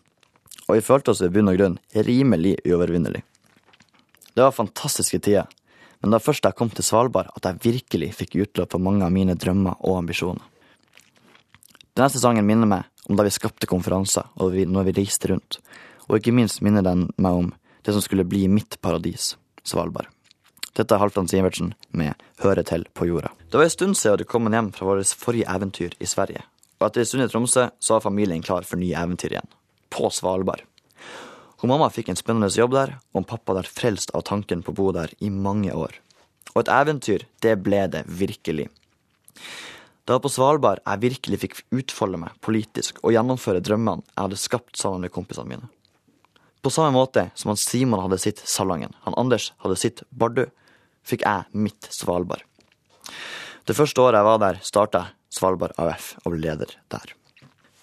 og 0.67 0.75
vi 0.75 0.83
følte 0.83 1.13
oss 1.13 1.23
i 1.23 1.31
bunn 1.31 1.49
og 1.53 1.57
grunn 1.57 1.79
rimelig 1.93 2.57
uovervinnelige. 2.65 3.23
Det 4.37 4.43
var 4.43 4.51
fantastiske 4.51 5.17
tider, 5.19 5.47
men 5.99 6.11
det 6.11 6.19
var 6.19 6.21
først 6.27 6.43
da 6.45 6.51
jeg 6.51 6.57
kom 6.59 6.69
til 6.69 6.85
Svalbard 6.85 7.31
at 7.33 7.45
jeg 7.47 7.57
virkelig 7.63 8.11
fikk 8.19 8.35
utløp 8.43 8.75
for 8.75 8.83
mange 8.85 9.01
av 9.01 9.09
mine 9.09 9.33
drømmer 9.33 9.79
og 9.81 9.95
ambisjoner. 9.97 10.43
Denne 11.97 12.11
sesongen 12.13 12.45
minner 12.45 12.69
meg 12.69 13.09
om 13.09 13.17
da 13.17 13.25
vi 13.25 13.31
skapte 13.33 13.65
konferanser 13.65 14.29
og 14.37 14.53
når 14.53 14.91
vi 14.91 14.93
reiste 14.99 15.31
rundt, 15.31 15.57
og 16.05 16.19
ikke 16.19 16.35
minst 16.37 16.61
minner 16.61 16.85
den 16.85 17.07
meg 17.17 17.39
om 17.39 17.49
det 17.81 17.97
som 17.97 18.05
skulle 18.05 18.27
bli 18.29 18.43
mitt 18.45 18.77
paradis, 18.77 19.31
Svalbard. 19.65 20.05
Dette 20.77 20.93
er 20.93 21.01
Halvdan 21.01 21.33
Sivertsen 21.33 21.73
med 21.97 22.13
Høre 22.43 22.61
til 22.61 22.85
på 22.93 23.09
jorda. 23.09 23.33
Det 23.49 23.57
var 23.57 23.65
en 23.65 23.73
stund 23.73 23.97
siden 23.97 24.11
jeg 24.11 24.19
hadde 24.19 24.31
kommet 24.35 24.53
hjem 24.53 24.69
fra 24.77 24.91
vårt 24.91 25.17
forrige 25.17 25.49
eventyr 25.49 25.97
i 25.97 26.13
Sverige, 26.13 26.45
og 26.77 26.91
etter 26.91 27.01
en 27.01 27.09
stund 27.09 27.25
i 27.25 27.31
Tromsø 27.33 27.69
så 27.81 27.97
var 27.97 28.05
familien 28.05 28.45
klar 28.45 28.69
for 28.69 28.77
nye 28.77 29.01
eventyr 29.01 29.33
igjen. 29.33 29.55
På 29.89 30.13
Svalbard. 30.13 30.61
Hun 31.61 31.71
mamma 31.71 31.87
fikk 31.89 32.11
en 32.11 32.19
spennende 32.19 32.51
jobb 32.53 32.75
der, 32.75 32.97
og 33.17 33.25
pappa 33.29 33.55
der 33.57 33.69
frelst 33.69 34.13
av 34.13 34.27
tanken 34.29 34.61
på 34.61 34.73
å 34.75 34.77
bo 34.77 34.91
der 34.93 35.13
i 35.23 35.31
mange 35.33 35.73
år. 35.73 35.95
Og 36.53 36.61
et 36.61 36.69
eventyr, 36.73 37.25
det 37.41 37.55
ble 37.65 37.87
det 37.91 38.03
virkelig. 38.07 38.67
Det 40.07 40.15
var 40.15 40.21
på 40.23 40.31
Svalbard 40.31 40.79
jeg 40.85 41.03
virkelig 41.03 41.39
fikk 41.41 41.57
utfolde 41.75 42.19
meg 42.21 42.37
politisk 42.45 43.01
og 43.01 43.11
gjennomføre 43.11 43.59
drømmene 43.59 44.05
jeg 44.05 44.21
hadde 44.21 44.39
skapt 44.39 44.79
sammen 44.79 45.03
med 45.03 45.11
kompisene 45.11 45.49
mine. 45.49 45.67
På 46.63 46.71
samme 46.71 46.93
måte 46.95 47.27
som 47.35 47.51
han 47.51 47.59
Simon 47.59 48.05
hadde 48.05 48.21
sitt 48.21 48.39
Salangen, 48.47 48.95
han 49.03 49.17
Anders 49.19 49.51
hadde 49.65 49.77
sitt 49.81 50.05
Bardu, 50.11 50.45
fikk 51.03 51.25
jeg 51.25 51.59
mitt 51.59 51.89
Svalbard. 51.91 52.45
Det 53.67 53.75
første 53.75 53.99
året 54.03 54.21
jeg 54.21 54.29
var 54.29 54.41
der, 54.45 54.63
starta 54.63 55.05
Svalbard 55.33 55.75
AUF 55.75 56.13
og 56.23 56.33
ble 56.33 56.45
leder 56.45 56.77
der. 56.93 57.16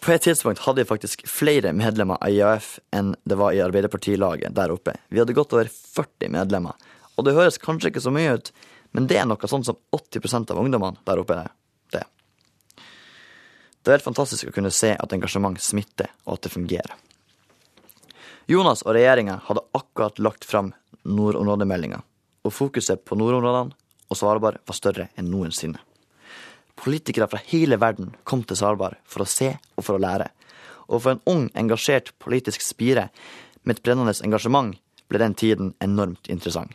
På 0.05 0.13
et 0.13 0.23
tidspunkt 0.23 0.61
hadde 0.61 0.83
vi 0.83 0.89
faktisk 0.89 1.23
flere 1.25 1.71
medlemmer 1.73 2.19
av 2.21 2.29
IAF 2.29 2.75
enn 2.93 3.15
det 3.25 3.39
var 3.41 3.55
i 3.57 3.63
Arbeiderpartilaget 3.65 4.53
der 4.53 4.75
oppe. 4.75 4.93
Vi 5.09 5.17
hadde 5.17 5.33
gått 5.33 5.55
over 5.57 5.71
40 5.73 6.29
medlemmer. 6.35 6.77
Og 7.17 7.25
det 7.25 7.33
høres 7.33 7.57
kanskje 7.63 7.89
ikke 7.89 8.03
så 8.05 8.13
mye 8.13 8.35
ut, 8.37 8.51
men 8.93 9.07
det 9.09 9.17
er 9.17 9.25
noe 9.31 9.49
sånn 9.49 9.65
som 9.65 9.79
80% 9.97 10.53
av 10.53 10.61
ungdommene 10.61 11.01
der 11.09 11.23
oppe 11.23 11.39
er 11.41 11.49
det. 11.95 12.03
Det 13.81 13.89
er 13.89 13.97
helt 13.97 14.05
fantastisk 14.11 14.51
å 14.51 14.55
kunne 14.59 14.75
se 14.75 14.93
at 14.93 15.17
engasjement 15.17 15.57
smitter, 15.61 16.13
og 16.29 16.37
at 16.37 16.45
det 16.45 16.53
fungerer. 16.53 16.93
Jonas 18.51 18.85
og 18.85 18.99
regjeringa 18.99 19.39
hadde 19.47 19.65
akkurat 19.73 20.21
lagt 20.21 20.45
fram 20.45 20.75
nordområdemeldinga, 21.09 22.03
og 22.45 22.53
fokuset 22.53 23.09
på 23.09 23.17
nordområdene 23.17 23.73
og 24.13 24.21
Svalbard 24.21 24.61
var 24.69 24.77
større 24.77 25.09
enn 25.17 25.33
noensinne. 25.33 25.81
Politikere 26.81 27.29
fra 27.31 27.41
hele 27.47 27.79
verden 27.81 28.15
kom 28.25 28.43
til 28.45 28.59
Svalbard 28.59 28.99
for 29.07 29.25
å 29.25 29.29
se 29.31 29.53
og 29.77 29.85
for 29.87 29.97
å 29.97 30.03
lære. 30.03 30.31
Og 30.91 31.01
for 31.01 31.15
en 31.15 31.23
ung, 31.31 31.47
engasjert 31.57 32.13
politisk 32.21 32.65
spire 32.65 33.09
med 33.63 33.79
et 33.79 33.85
brennende 33.87 34.15
engasjement 34.27 34.75
ble 35.09 35.21
den 35.23 35.37
tiden 35.39 35.73
enormt 35.85 36.29
interessant. 36.33 36.73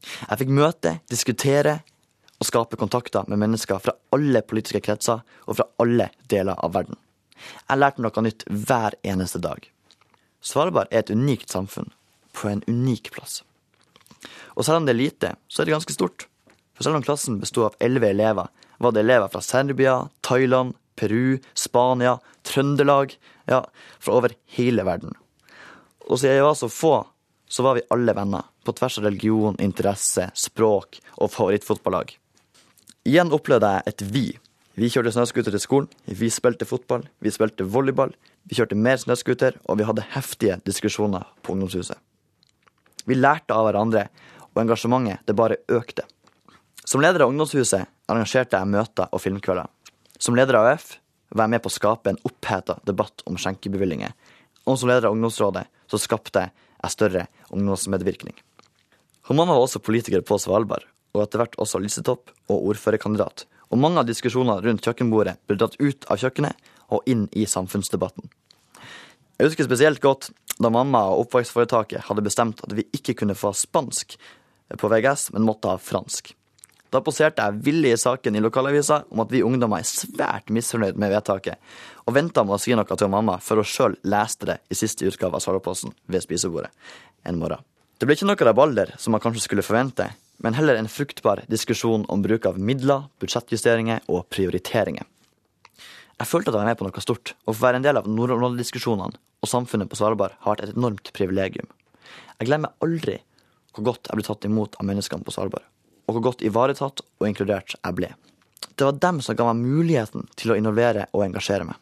Jeg 0.00 0.40
fikk 0.40 0.52
møte, 0.56 0.96
diskutere 1.12 1.80
og 2.40 2.48
skape 2.48 2.78
kontakter 2.80 3.28
med 3.28 3.42
mennesker 3.42 3.82
fra 3.84 3.94
alle 4.16 4.40
politiske 4.42 4.80
kretser 4.84 5.20
og 5.44 5.58
fra 5.58 5.68
alle 5.82 6.08
deler 6.32 6.56
av 6.56 6.72
verden. 6.74 6.96
Jeg 7.68 7.80
lærte 7.80 8.02
noe 8.04 8.24
nytt 8.24 8.46
hver 8.48 8.96
eneste 9.04 9.40
dag. 9.44 9.60
Svalbard 10.40 10.88
er 10.90 11.04
et 11.04 11.12
unikt 11.12 11.52
samfunn, 11.52 11.92
på 12.32 12.48
en 12.48 12.62
unik 12.68 13.10
plass. 13.12 13.42
Og 14.56 14.64
selv 14.64 14.80
om 14.80 14.86
det 14.88 14.94
er 14.94 15.00
lite, 15.00 15.34
så 15.48 15.60
er 15.60 15.68
det 15.68 15.76
ganske 15.76 15.94
stort. 15.94 16.26
For 16.74 16.86
selv 16.86 16.96
om 16.96 17.04
klassen 17.04 17.40
besto 17.42 17.66
av 17.66 17.76
elleve 17.82 18.08
elever, 18.14 18.48
var 18.80 18.92
det 18.92 19.04
elever 19.04 19.28
fra 19.28 19.42
Serbia, 19.44 20.08
Thailand, 20.24 20.74
Peru, 20.96 21.38
Spania, 21.54 22.18
Trøndelag, 22.42 23.14
ja, 23.46 23.64
fra 23.98 24.16
over 24.16 24.32
hele 24.56 24.84
verden. 24.88 25.12
Og 26.08 26.18
siden 26.18 26.38
jeg 26.38 26.46
var 26.46 26.56
så 26.58 26.68
få, 26.72 26.94
så 27.50 27.64
var 27.66 27.76
vi 27.76 27.86
alle 27.92 28.14
venner, 28.16 28.46
på 28.64 28.72
tvers 28.76 28.98
av 29.00 29.06
religion, 29.08 29.58
interesse, 29.60 30.30
språk 30.34 31.00
og 31.18 31.32
favorittfotballag. 31.34 32.14
Igjen 33.08 33.32
opplevde 33.36 33.70
jeg 33.74 33.92
et 33.92 34.04
vi. 34.14 34.24
Vi 34.80 34.88
kjørte 34.92 35.12
snøscooter 35.12 35.52
til 35.52 35.62
skolen, 35.62 35.88
vi 36.06 36.30
spilte 36.32 36.68
fotball, 36.68 37.04
vi 37.20 37.32
spilte 37.34 37.66
volleyball, 37.68 38.14
vi 38.48 38.56
kjørte 38.56 38.78
mer 38.78 39.00
snøscooter, 39.00 39.58
og 39.68 39.80
vi 39.80 39.88
hadde 39.88 40.06
heftige 40.14 40.60
diskusjoner 40.64 41.26
på 41.44 41.52
ungdomshuset. 41.56 41.98
Vi 43.04 43.16
lærte 43.18 43.56
av 43.56 43.66
hverandre, 43.68 44.06
og 44.54 44.62
engasjementet 44.64 45.26
det 45.26 45.36
bare 45.36 45.60
økte. 45.68 46.06
Som 46.90 47.00
leder 47.00 47.22
av 47.22 47.30
ungdomshuset 47.30 47.86
arrangerte 48.10 48.58
jeg 48.58 48.66
møter 48.66 49.12
og 49.14 49.20
filmkvelder. 49.22 49.68
Som 50.18 50.34
leder 50.34 50.56
av 50.58 50.72
AUF 50.72 50.88
var 51.30 51.44
jeg 51.44 51.52
med 51.52 51.62
på 51.62 51.70
å 51.70 51.74
skape 51.74 52.10
en 52.10 52.16
oppheta 52.26 52.74
debatt 52.82 53.22
om 53.30 53.36
skjenkebevillinger. 53.38 54.10
Og 54.66 54.74
som 54.80 54.90
leder 54.90 55.06
av 55.06 55.14
ungdomsrådet 55.14 55.62
så 55.86 56.00
skapte 56.02 56.48
jeg 56.48 56.90
større 56.90 57.28
ungdomsmedvirkning. 57.54 58.34
Hun 59.28 59.38
mamma 59.38 59.54
var 59.54 59.68
også 59.68 59.78
politiker 59.86 60.24
på 60.26 60.40
Svalbard, 60.42 60.82
og 61.14 61.22
etter 61.22 61.44
hvert 61.44 61.54
også 61.62 61.78
listetopp 61.78 62.34
og 62.50 62.66
ordførerkandidat. 62.72 63.46
Og 63.70 63.78
mange 63.78 64.02
av 64.02 64.10
diskusjonene 64.10 64.58
rundt 64.66 64.82
kjøkkenbordet 64.82 65.36
ble 65.46 65.60
dratt 65.62 65.78
ut 65.78 66.10
av 66.10 66.18
kjøkkenet 66.24 66.74
og 66.90 67.06
inn 67.06 67.28
i 67.38 67.46
samfunnsdebatten. 67.46 68.26
Jeg 69.38 69.46
husker 69.46 69.70
spesielt 69.70 70.02
godt 70.02 70.32
da 70.58 70.74
mamma 70.74 71.06
og 71.12 71.28
oppvekstforetaket 71.28 72.08
hadde 72.10 72.26
bestemt 72.26 72.66
at 72.66 72.74
vi 72.74 72.88
ikke 72.98 73.14
kunne 73.22 73.38
få 73.38 73.54
spansk 73.54 74.18
på 74.74 74.90
VGS, 74.90 75.30
men 75.38 75.46
måtte 75.46 75.70
ha 75.70 75.78
fransk. 75.78 76.34
Da 76.90 76.98
poserte 77.06 77.44
jeg 77.44 77.62
villig 77.62 77.92
i 77.94 77.98
saken 78.00 78.34
i 78.34 78.42
lokalavisa 78.42 79.04
om 79.14 79.22
at 79.22 79.30
vi 79.30 79.44
ungdommer 79.46 79.82
er 79.82 79.86
svært 79.86 80.50
misfornøyd 80.50 80.98
med 80.98 81.12
vedtaket, 81.12 81.60
og 82.02 82.16
venta 82.16 82.42
med 82.42 82.56
å 82.56 82.62
si 82.62 82.74
noe 82.74 82.98
til 82.98 83.12
mamma 83.12 83.36
før 83.38 83.62
hun 83.62 83.70
sjøl 83.70 83.94
leste 84.10 84.48
det 84.48 84.58
i 84.66 84.78
siste 84.78 85.06
utgave 85.06 85.38
av 85.38 85.44
Svalbardposten 85.44 85.94
ved 86.10 86.24
spisebordet 86.26 86.72
en 87.22 87.38
morgen. 87.38 87.62
Det 88.00 88.08
ble 88.08 88.16
ikke 88.16 88.26
noe 88.26 88.48
rabalder, 88.48 88.94
som 88.98 89.14
man 89.14 89.22
kanskje 89.22 89.44
skulle 89.44 89.62
forvente, 89.62 90.08
men 90.42 90.56
heller 90.56 90.80
en 90.80 90.90
fruktbar 90.90 91.44
diskusjon 91.52 92.06
om 92.08 92.22
bruk 92.24 92.48
av 92.48 92.58
midler, 92.58 93.06
budsjettjusteringer 93.20 94.06
og 94.08 94.24
prioriteringer. 94.32 95.06
Jeg 96.20 96.28
følte 96.28 96.50
at 96.50 96.56
jeg 96.56 96.60
var 96.60 96.70
med 96.72 96.78
på 96.80 96.86
noe 96.88 97.02
stort, 97.04 97.34
og 97.44 97.52
for 97.52 97.60
å 97.60 97.66
være 97.68 97.80
en 97.80 97.84
del 97.86 98.00
av 98.00 98.08
nordområdediskusjonene 98.08 99.20
og 99.40 99.48
samfunnet 99.48 99.88
på 99.88 100.00
Svalbard 100.00 100.34
har 100.42 100.56
vært 100.56 100.66
et 100.66 100.74
enormt 100.76 101.12
privilegium. 101.16 101.68
Jeg 102.40 102.48
glemmer 102.48 102.74
aldri 102.84 103.20
hvor 103.76 103.92
godt 103.92 104.10
jeg 104.10 104.18
ble 104.18 104.26
tatt 104.26 104.48
imot 104.48 104.80
av 104.80 104.88
menneskene 104.88 105.24
på 105.24 105.32
Svalbard, 105.32 105.64
og 106.10 106.16
hvor 106.16 106.30
godt 106.30 106.42
ivaretatt 106.42 107.04
og 107.20 107.28
inkludert 107.28 107.76
jeg 107.76 107.96
ble. 107.96 108.10
Det 108.74 108.86
var 108.86 108.98
dem 108.98 109.20
som 109.22 109.36
ga 109.38 109.46
meg 109.52 109.62
muligheten 109.62 110.26
til 110.40 110.52
å 110.52 110.56
involvere 110.58 111.06
og 111.14 111.22
engasjere 111.28 111.68
meg. 111.68 111.76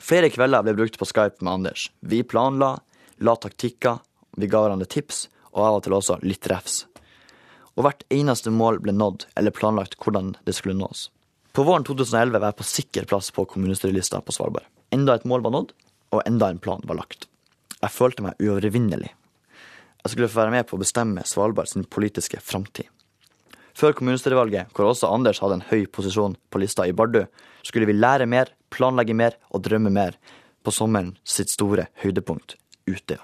Flere 0.00 0.30
kvelder 0.32 0.64
ble 0.64 0.72
brukt 0.78 0.96
på 0.96 1.08
Skype 1.08 1.44
med 1.44 1.52
Anders. 1.52 1.90
Vi 2.00 2.22
planla, 2.24 2.78
la 3.20 3.34
taktikker, 3.36 3.98
vi 4.40 4.48
ga 4.48 4.62
hverandre 4.64 4.88
tips, 4.88 5.26
og 5.52 5.64
av 5.66 5.76
og 5.78 5.84
til 5.84 5.96
også 5.98 6.16
litt 6.24 6.48
refs. 6.48 6.86
Og 7.76 7.84
hvert 7.84 8.06
eneste 8.14 8.50
mål 8.54 8.80
ble 8.82 8.94
nådd 8.96 9.28
eller 9.36 9.54
planlagt 9.54 9.98
hvordan 10.00 10.32
det 10.48 10.56
skulle 10.56 10.78
nås. 10.78 11.10
På 11.52 11.66
våren 11.66 11.84
2011 11.84 12.38
var 12.38 12.48
jeg 12.48 12.60
på 12.60 12.70
sikker 12.70 13.10
plass 13.10 13.28
på 13.34 13.44
kommunestyrelista 13.50 14.22
på 14.24 14.32
Svalbard. 14.32 14.66
Enda 14.94 15.18
et 15.18 15.28
mål 15.28 15.44
var 15.44 15.56
nådd, 15.58 15.74
og 16.16 16.24
enda 16.24 16.48
en 16.48 16.62
plan 16.62 16.82
var 16.88 17.02
lagt. 17.02 17.28
Jeg 17.82 17.92
følte 17.92 18.24
meg 18.24 18.40
uovervinnelig. 18.40 19.12
Jeg 20.04 20.12
skulle 20.12 20.30
få 20.30 20.42
være 20.42 20.54
med 20.54 20.68
på 20.68 20.76
å 20.76 20.82
bestemme 20.82 21.24
Svalbard 21.26 21.70
sin 21.70 21.84
politiske 21.84 22.40
framtid. 22.40 22.86
Før 23.78 23.94
kommunestyrevalget, 23.94 24.72
hvor 24.74 24.90
også 24.90 25.10
Anders 25.12 25.38
hadde 25.42 25.60
en 25.60 25.68
høy 25.68 25.86
posisjon 25.94 26.34
på 26.50 26.60
lista 26.62 26.86
i 26.88 26.94
Bardu, 26.96 27.24
skulle 27.66 27.86
vi 27.86 27.94
lære 27.94 28.26
mer, 28.26 28.50
planlegge 28.74 29.14
mer 29.14 29.36
og 29.54 29.62
drømme 29.66 29.92
mer 29.94 30.16
på 30.66 30.74
sommeren 30.74 31.12
sitt 31.22 31.52
store 31.52 31.86
høydepunkt, 32.02 32.56
Utøya. 32.88 33.22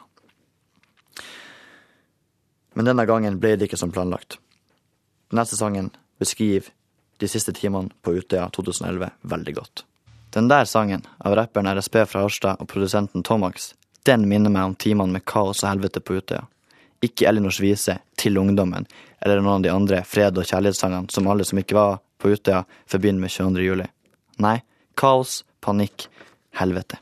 Men 2.75 2.91
denne 2.91 3.07
gangen 3.07 3.41
ble 3.43 3.55
det 3.57 3.69
ikke 3.69 3.81
som 3.81 3.93
planlagt. 3.95 4.39
Neste 5.35 5.59
sangen 5.59 5.91
beskriver 6.23 6.71
de 7.19 7.31
siste 7.31 7.55
timene 7.57 7.91
på 8.03 8.17
Utøya 8.19 8.49
2011 8.55 9.11
veldig 9.23 9.55
godt. 9.59 9.85
Den 10.35 10.49
der 10.51 10.67
sangen 10.67 11.05
av 11.19 11.37
rapperen 11.39 11.71
RSB 11.71 12.01
fra 12.11 12.25
Harstad 12.25 12.63
og 12.63 12.71
produsenten 12.71 13.23
Tomax, 13.27 13.73
den 14.07 14.27
minner 14.29 14.51
meg 14.51 14.71
om 14.71 14.75
timene 14.75 15.17
med 15.19 15.27
kaos 15.27 15.63
og 15.63 15.71
helvete 15.71 16.03
på 16.03 16.19
Utøya. 16.19 16.45
Ikke 17.03 17.27
Elinors 17.29 17.61
vise 17.61 17.99
til 18.21 18.39
ungdommen, 18.39 18.87
eller 19.21 19.41
noen 19.41 19.59
av 19.59 19.65
de 19.65 19.73
andre 19.73 20.03
fred- 20.07 20.39
og 20.39 20.47
kjærlighetssangene 20.47 21.11
som 21.11 21.29
alle 21.29 21.45
som 21.45 21.59
ikke 21.59 21.77
var 21.77 21.99
på 22.21 22.35
Utøya, 22.35 22.65
forbinder 22.87 23.25
med 23.25 23.33
22. 23.33 23.65
juli. 23.65 23.89
Nei, 24.45 24.59
kaos, 24.97 25.43
panikk, 25.61 26.07
helvete. 26.61 27.01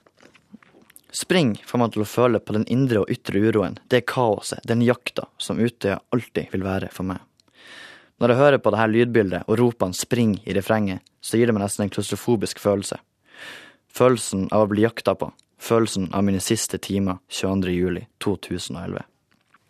Spring 1.13 1.59
får 1.67 1.79
man 1.79 1.93
til 1.93 2.03
å 2.03 2.09
føle 2.09 2.41
på 2.41 2.55
den 2.57 2.65
indre 2.73 3.03
og 3.03 3.11
ytre 3.13 3.43
uroen, 3.45 3.77
det 3.93 4.07
kaoset, 4.09 4.63
den 4.65 4.81
jakta 4.83 5.27
som 5.37 5.61
Utøya 5.61 5.99
alltid 6.15 6.49
vil 6.55 6.65
være 6.65 6.89
for 6.95 7.05
meg. 7.05 7.21
Når 8.23 8.33
jeg 8.33 8.39
hører 8.39 8.63
på 8.63 8.71
dette 8.73 8.89
lydbildet 8.95 9.49
og 9.51 9.59
ropene 9.59 9.99
spring 9.99 10.37
i 10.47 10.55
refrenget, 10.57 11.03
så 11.21 11.37
gir 11.37 11.51
det 11.51 11.57
meg 11.57 11.65
nesten 11.65 11.85
en 11.85 11.93
klaustrofobisk 11.93 12.63
følelse. 12.63 13.01
Følelsen 13.93 14.47
av 14.55 14.65
å 14.65 14.69
bli 14.71 14.87
jakta 14.87 15.17
på. 15.19 15.33
Følelsen 15.63 16.09
av 16.15 16.25
mine 16.25 16.41
siste 16.41 16.79
timer 16.79 17.19
22. 17.29 17.75
juli 17.75 18.07
2011. 18.25 19.03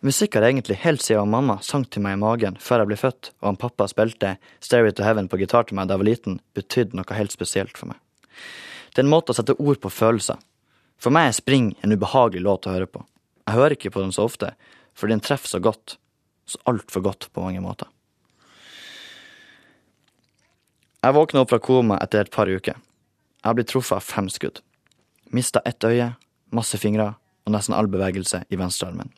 Musikk 0.03 0.35
har 0.35 0.43
egentlig 0.43 0.75
helt 0.81 1.01
siden 1.01 1.29
mamma 1.31 1.61
sang 1.63 1.85
til 1.87 2.03
meg 2.03 2.17
i 2.17 2.19
magen 2.19 2.57
før 2.59 2.81
jeg 2.81 2.89
ble 2.89 2.95
født, 2.99 3.29
og 3.39 3.47
han 3.47 3.59
pappa 3.59 3.85
spilte 3.87 4.33
Stairway 4.59 4.91
to 4.91 5.05
Heaven 5.07 5.29
på 5.31 5.39
gitar 5.39 5.63
til 5.69 5.77
meg 5.79 5.87
da 5.87 5.95
jeg 5.95 6.01
var 6.01 6.09
liten, 6.09 6.35
betydde 6.57 6.99
noe 6.99 7.15
helt 7.15 7.31
spesielt 7.31 7.79
for 7.79 7.93
meg. 7.93 8.01
Det 8.91 8.99
er 8.99 9.07
en 9.07 9.13
måte 9.13 9.31
å 9.31 9.37
sette 9.37 9.55
ord 9.55 9.79
på 9.79 9.93
følelser. 9.93 10.41
For 10.99 11.15
meg 11.15 11.29
er 11.29 11.37
Spring 11.39 11.71
en 11.79 11.95
ubehagelig 11.95 12.43
låt 12.43 12.67
å 12.67 12.75
høre 12.75 12.89
på. 12.91 13.05
Jeg 13.47 13.55
hører 13.55 13.77
ikke 13.77 13.93
på 13.95 14.03
den 14.03 14.11
så 14.11 14.27
ofte, 14.27 14.51
fordi 14.91 15.15
den 15.15 15.23
treffer 15.23 15.55
så 15.55 15.63
godt, 15.63 15.95
så 16.51 16.59
altfor 16.67 17.07
godt 17.07 17.29
på 17.31 17.47
mange 17.47 17.63
måter. 17.63 17.87
Jeg 20.99 21.15
våkna 21.15 21.47
opp 21.47 21.55
fra 21.55 21.63
koma 21.63 22.03
etter 22.03 22.27
et 22.27 22.35
par 22.35 22.51
uker. 22.51 22.75
Jeg 22.75 23.47
har 23.47 23.55
blitt 23.55 23.71
truffet 23.71 24.01
av 24.01 24.03
fem 24.03 24.27
skudd. 24.27 24.59
Mista 25.31 25.63
ett 25.63 25.83
øye, 25.87 26.13
masse 26.51 26.75
fingre 26.75 27.13
og 27.47 27.55
nesten 27.55 27.75
all 27.75 27.87
bevegelse 27.91 28.43
i 28.51 28.59
venstrearmen. 28.59 29.15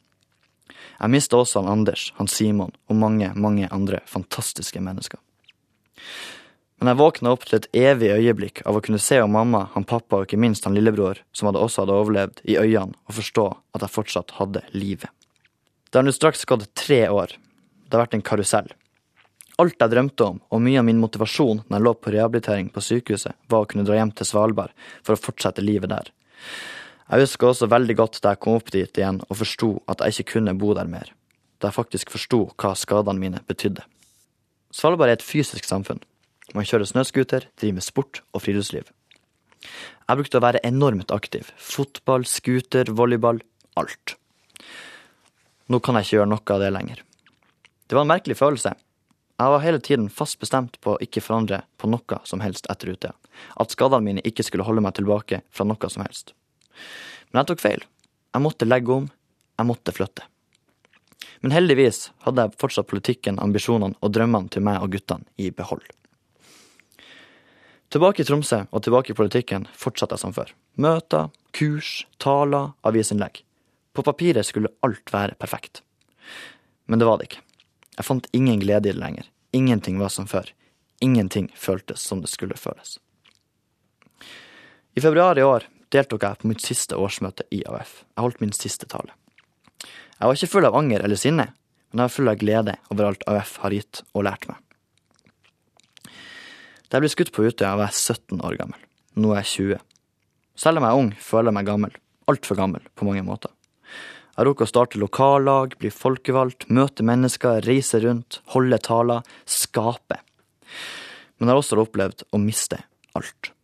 Jeg 0.99 1.11
mista 1.13 1.39
også 1.39 1.61
han 1.61 1.71
Anders, 1.71 2.09
han 2.17 2.29
Simon 2.31 2.73
og 2.89 2.99
mange, 2.99 3.31
mange 3.35 3.69
andre 3.71 4.01
fantastiske 4.09 4.81
mennesker. 4.83 5.19
Men 6.79 6.91
jeg 6.91 6.99
våkna 6.99 7.31
opp 7.31 7.45
til 7.47 7.57
et 7.59 7.67
evig 7.79 8.11
øyeblikk 8.11 8.61
av 8.67 8.77
å 8.77 8.81
kunne 8.83 8.99
se 8.99 9.21
om 9.23 9.31
mamma, 9.31 9.69
han 9.73 9.87
pappa 9.87 10.19
og 10.19 10.25
ikke 10.27 10.39
minst 10.41 10.65
han 10.67 10.75
lillebror, 10.75 11.21
som 11.31 11.47
hadde 11.47 11.61
også 11.63 11.85
hadde 11.85 11.95
overlevd, 11.95 12.41
i 12.43 12.57
øynene 12.59 12.97
og 13.07 13.15
forstå 13.19 13.45
at 13.77 13.85
jeg 13.85 13.95
fortsatt 13.95 14.35
hadde 14.39 14.63
livet. 14.75 15.11
Det 15.87 16.01
har 16.01 16.03
nå 16.03 16.11
straks 16.11 16.43
gått 16.49 16.67
tre 16.75 17.05
år. 17.07 17.37
Det 17.85 17.95
har 17.95 18.03
vært 18.03 18.17
en 18.17 18.25
karusell. 18.25 18.67
Alt 19.61 19.79
jeg 19.79 19.91
drømte 19.93 20.25
om, 20.27 20.41
og 20.51 20.63
mye 20.65 20.81
av 20.81 20.87
min 20.89 20.99
motivasjon 20.99 21.61
når 21.63 21.77
jeg 21.77 21.85
lå 21.85 21.93
på 21.95 22.11
rehabilitering 22.11 22.71
på 22.75 22.83
sykehuset, 22.83 23.37
var 23.47 23.63
å 23.63 23.69
kunne 23.71 23.85
dra 23.87 23.95
hjem 23.95 24.11
til 24.11 24.27
Svalbard 24.27 24.73
for 24.99 25.15
å 25.15 25.21
fortsette 25.21 25.63
livet 25.63 25.93
der. 25.93 26.11
Jeg 27.05 27.21
husker 27.21 27.51
også 27.51 27.69
veldig 27.69 27.95
godt 27.99 28.17
da 28.23 28.33
jeg 28.33 28.41
kom 28.41 28.57
opp 28.57 28.71
dit 28.73 28.97
igjen 28.97 29.19
og 29.27 29.37
forsto 29.37 29.69
at 29.91 30.01
jeg 30.01 30.15
ikke 30.15 30.39
kunne 30.39 30.55
bo 30.57 30.73
der 30.73 30.89
mer. 30.89 31.11
Da 31.61 31.69
jeg 31.69 31.77
faktisk 31.77 32.13
forsto 32.13 32.47
hva 32.57 32.73
skadene 32.77 33.21
mine 33.21 33.41
betydde. 33.45 33.83
Svalbard 34.73 35.11
er 35.13 35.19
et 35.19 35.25
fysisk 35.25 35.67
samfunn. 35.69 36.01
Man 36.57 36.65
kjører 36.65 36.89
snøscooter, 36.89 37.45
driver 37.57 37.77
med 37.77 37.85
sport 37.85 38.21
og 38.33 38.41
friluftsliv. 38.43 38.89
Jeg 40.05 40.19
brukte 40.19 40.39
å 40.39 40.43
være 40.45 40.61
enormt 40.65 41.13
aktiv. 41.13 41.51
Fotball, 41.57 42.25
scooter, 42.29 42.89
volleyball. 42.93 43.41
Alt. 43.77 44.15
Nå 45.69 45.81
kan 45.83 45.97
jeg 45.97 46.07
ikke 46.07 46.17
gjøre 46.19 46.31
noe 46.31 46.55
av 46.55 46.61
det 46.61 46.71
lenger. 46.73 47.01
Det 47.85 47.97
var 47.97 48.05
en 48.05 48.11
merkelig 48.13 48.37
følelse. 48.39 48.73
Jeg 49.35 49.51
var 49.51 49.63
hele 49.65 49.81
tiden 49.83 50.07
fast 50.09 50.39
bestemt 50.39 50.77
på 50.81 50.93
å 50.95 51.01
ikke 51.03 51.21
forandre 51.21 51.63
på 51.81 51.89
noe 51.91 52.19
som 52.25 52.41
helst 52.41 52.69
etter 52.71 52.93
Utøya. 52.93 53.13
At 53.59 53.73
skadene 53.73 54.05
mine 54.05 54.25
ikke 54.25 54.45
skulle 54.47 54.65
holde 54.65 54.83
meg 54.85 54.95
tilbake 54.97 55.41
fra 55.51 55.67
noe 55.67 55.91
som 55.91 56.05
helst. 56.05 56.33
Men 57.31 57.41
jeg 57.41 57.51
tok 57.51 57.63
feil. 57.63 57.83
Jeg 58.35 58.43
måtte 58.43 58.67
legge 58.67 58.95
om. 58.95 59.11
Jeg 59.55 59.69
måtte 59.69 59.93
flytte. 59.95 60.25
Men 61.43 61.53
heldigvis 61.55 62.09
hadde 62.25 62.45
jeg 62.45 62.57
fortsatt 62.59 62.89
politikken, 62.89 63.39
ambisjonene 63.39 63.97
og 64.01 64.13
drømmene 64.15 64.51
til 64.51 64.65
meg 64.65 64.81
og 64.81 64.91
guttene 64.95 65.27
i 65.37 65.51
behold. 65.53 65.83
Tilbake 67.93 68.23
i 68.23 68.27
Tromsø 68.27 68.63
og 68.71 68.83
tilbake 68.83 69.13
i 69.13 69.17
politikken 69.17 69.67
fortsatte 69.77 70.17
jeg 70.17 70.23
som 70.23 70.33
før. 70.35 70.49
Møter, 70.81 71.29
kurs, 71.55 72.01
taler, 72.19 72.73
avisinnlegg. 72.83 73.43
På 73.95 74.03
papiret 74.03 74.47
skulle 74.47 74.73
alt 74.83 75.13
være 75.13 75.37
perfekt. 75.39 75.83
Men 76.89 76.99
det 76.99 77.07
var 77.07 77.19
det 77.19 77.29
ikke. 77.29 77.43
Jeg 77.95 78.07
fant 78.09 78.27
ingen 78.35 78.59
glede 78.59 78.89
i 78.89 78.91
det 78.91 78.99
lenger. 78.99 79.29
Ingenting 79.55 80.01
var 80.01 80.11
som 80.11 80.27
før. 80.27 80.49
Ingenting 80.99 81.47
føltes 81.55 82.03
som 82.03 82.19
det 82.23 82.31
skulle 82.33 82.57
føles. 82.59 82.97
I 84.95 85.03
februar 85.03 85.39
i 85.39 85.43
år 85.43 85.69
deltok 85.93 86.25
jeg 86.25 86.41
på 86.41 86.49
mitt 86.49 86.63
siste 86.65 86.97
årsmøte 86.97 87.45
i 87.53 87.61
AUF. 87.67 88.03
Jeg 88.15 88.25
holdt 88.25 88.41
min 88.43 88.55
siste 88.55 88.87
tale. 88.89 89.13
Jeg 89.83 90.29
var 90.29 90.37
ikke 90.37 90.51
full 90.51 90.67
av 90.67 90.77
anger 90.79 91.03
eller 91.05 91.19
sinne, 91.19 91.49
men 91.91 92.01
jeg 92.01 92.07
var 92.07 92.15
full 92.15 92.31
av 92.31 92.39
glede 92.41 92.77
over 92.93 93.09
alt 93.09 93.25
AUF 93.29 93.57
har 93.63 93.75
gitt 93.75 94.01
og 94.13 94.25
lært 94.27 94.47
meg. 94.49 94.61
Da 96.85 96.97
jeg 96.97 97.05
ble 97.05 97.11
skutt 97.11 97.33
på 97.35 97.45
Utøya, 97.47 97.75
var 97.75 97.89
jeg 97.89 98.15
17 98.15 98.41
år 98.45 98.57
gammel. 98.61 98.81
Nå 99.19 99.33
er 99.33 99.41
jeg 99.41 99.51
20. 99.51 99.83
Selv 100.59 100.79
om 100.79 100.85
jeg 100.85 100.95
er 100.95 101.01
ung, 101.01 101.11
føler 101.19 101.49
jeg 101.51 101.57
meg 101.57 101.69
gammel. 101.69 101.97
Altfor 102.31 102.59
gammel 102.59 102.85
på 102.95 103.07
mange 103.07 103.25
måter. 103.25 103.51
Jeg 104.35 104.43
har 104.43 104.51
å 104.51 104.67
starte 104.67 104.99
lokallag, 104.99 105.77
bli 105.79 105.89
folkevalgt, 105.95 106.67
møte 106.67 107.05
mennesker, 107.07 107.61
reise 107.63 108.01
rundt, 108.03 108.41
holde 108.51 108.79
taler, 108.83 109.23
skape. 109.47 110.19
Men 111.39 111.47
jeg 111.47 111.53
har 111.53 111.61
også 111.61 111.79
opplevd 111.79 112.25
å 112.35 112.41
miste 112.43 112.81
alt. 113.15 113.54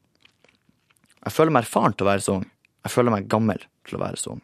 Jeg 1.21 1.35
føler 1.35 1.53
meg 1.53 1.67
erfaren 1.67 1.93
til 1.93 2.07
å 2.07 2.11
være 2.11 2.25
så 2.25 2.37
ung. 2.39 2.47
Jeg 2.81 2.93
føler 2.95 3.13
meg 3.13 3.27
gammel 3.29 3.61
til 3.87 3.97
å 3.97 4.01
være 4.01 4.17
så 4.17 4.33
ung. 4.35 4.41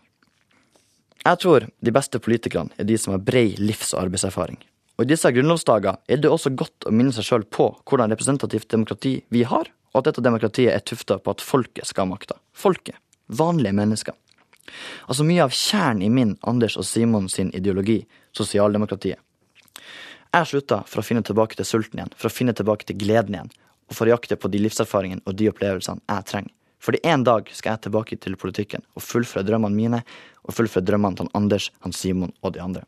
Jeg 1.26 1.40
tror 1.42 1.66
de 1.68 1.94
beste 1.94 2.20
politikerne 2.24 2.76
er 2.78 2.88
de 2.88 2.98
som 3.02 3.16
har 3.16 3.24
brei 3.26 3.50
livs- 3.60 3.96
og 3.96 4.06
arbeidserfaring. 4.06 4.60
Og 4.98 5.06
i 5.06 5.10
disse 5.10 5.30
grunnlovsdager 5.34 5.98
er 6.10 6.22
det 6.22 6.30
også 6.32 6.54
godt 6.58 6.88
å 6.88 6.94
minne 6.94 7.14
seg 7.14 7.26
sjøl 7.26 7.44
på 7.54 7.68
hvordan 7.86 8.14
representativt 8.14 8.70
demokrati 8.74 9.18
vi 9.34 9.44
har, 9.50 9.70
og 9.94 10.00
at 10.00 10.10
dette 10.10 10.24
demokratiet 10.26 10.74
er 10.74 10.86
tufta 10.86 11.18
på 11.22 11.34
at 11.34 11.44
folket 11.44 11.90
skal 11.90 12.06
ha 12.06 12.14
makta. 12.14 12.38
Folket. 12.54 12.98
Vanlige 13.28 13.76
mennesker. 13.78 14.16
Altså 15.08 15.26
mye 15.28 15.46
av 15.46 15.54
kjernen 15.56 16.06
i 16.06 16.12
min, 16.14 16.36
Anders 16.48 16.78
og 16.80 16.86
Simon 16.88 17.30
sin 17.32 17.52
ideologi, 17.56 18.02
sosialdemokratiet. 18.38 19.20
Jeg 20.34 20.50
slutta 20.50 20.82
for 20.90 21.02
å 21.02 21.06
finne 21.06 21.24
tilbake 21.26 21.58
til 21.58 21.66
sulten 21.66 22.02
igjen, 22.02 22.14
for 22.18 22.30
å 22.30 22.34
finne 22.34 22.54
tilbake 22.56 22.88
til 22.88 23.00
gleden 23.00 23.38
igjen, 23.38 23.54
og 23.88 23.96
for 23.96 24.08
å 24.08 24.16
jakte 24.16 24.38
på 24.38 24.52
de 24.52 24.62
livserfaringene 24.66 25.24
og 25.26 25.38
de 25.40 25.50
opplevelsene 25.52 26.04
jeg 26.04 26.30
trenger 26.30 26.57
Fordi 26.84 27.02
en 27.10 27.24
dag 27.26 27.50
skal 27.54 27.76
jeg 27.76 27.88
tilbake 27.88 28.18
til 28.22 28.38
politikken 28.40 28.84
og 28.96 29.06
fullføre 29.06 29.46
drømmene 29.48 29.78
mine 29.78 30.04
og 30.46 30.56
fullføre 30.56 30.86
drømmene 30.86 31.22
til 31.22 31.32
Anders, 31.38 31.72
han 31.84 31.96
Simon 31.96 32.34
og 32.42 32.54
de 32.56 32.62
andre. 32.64 32.86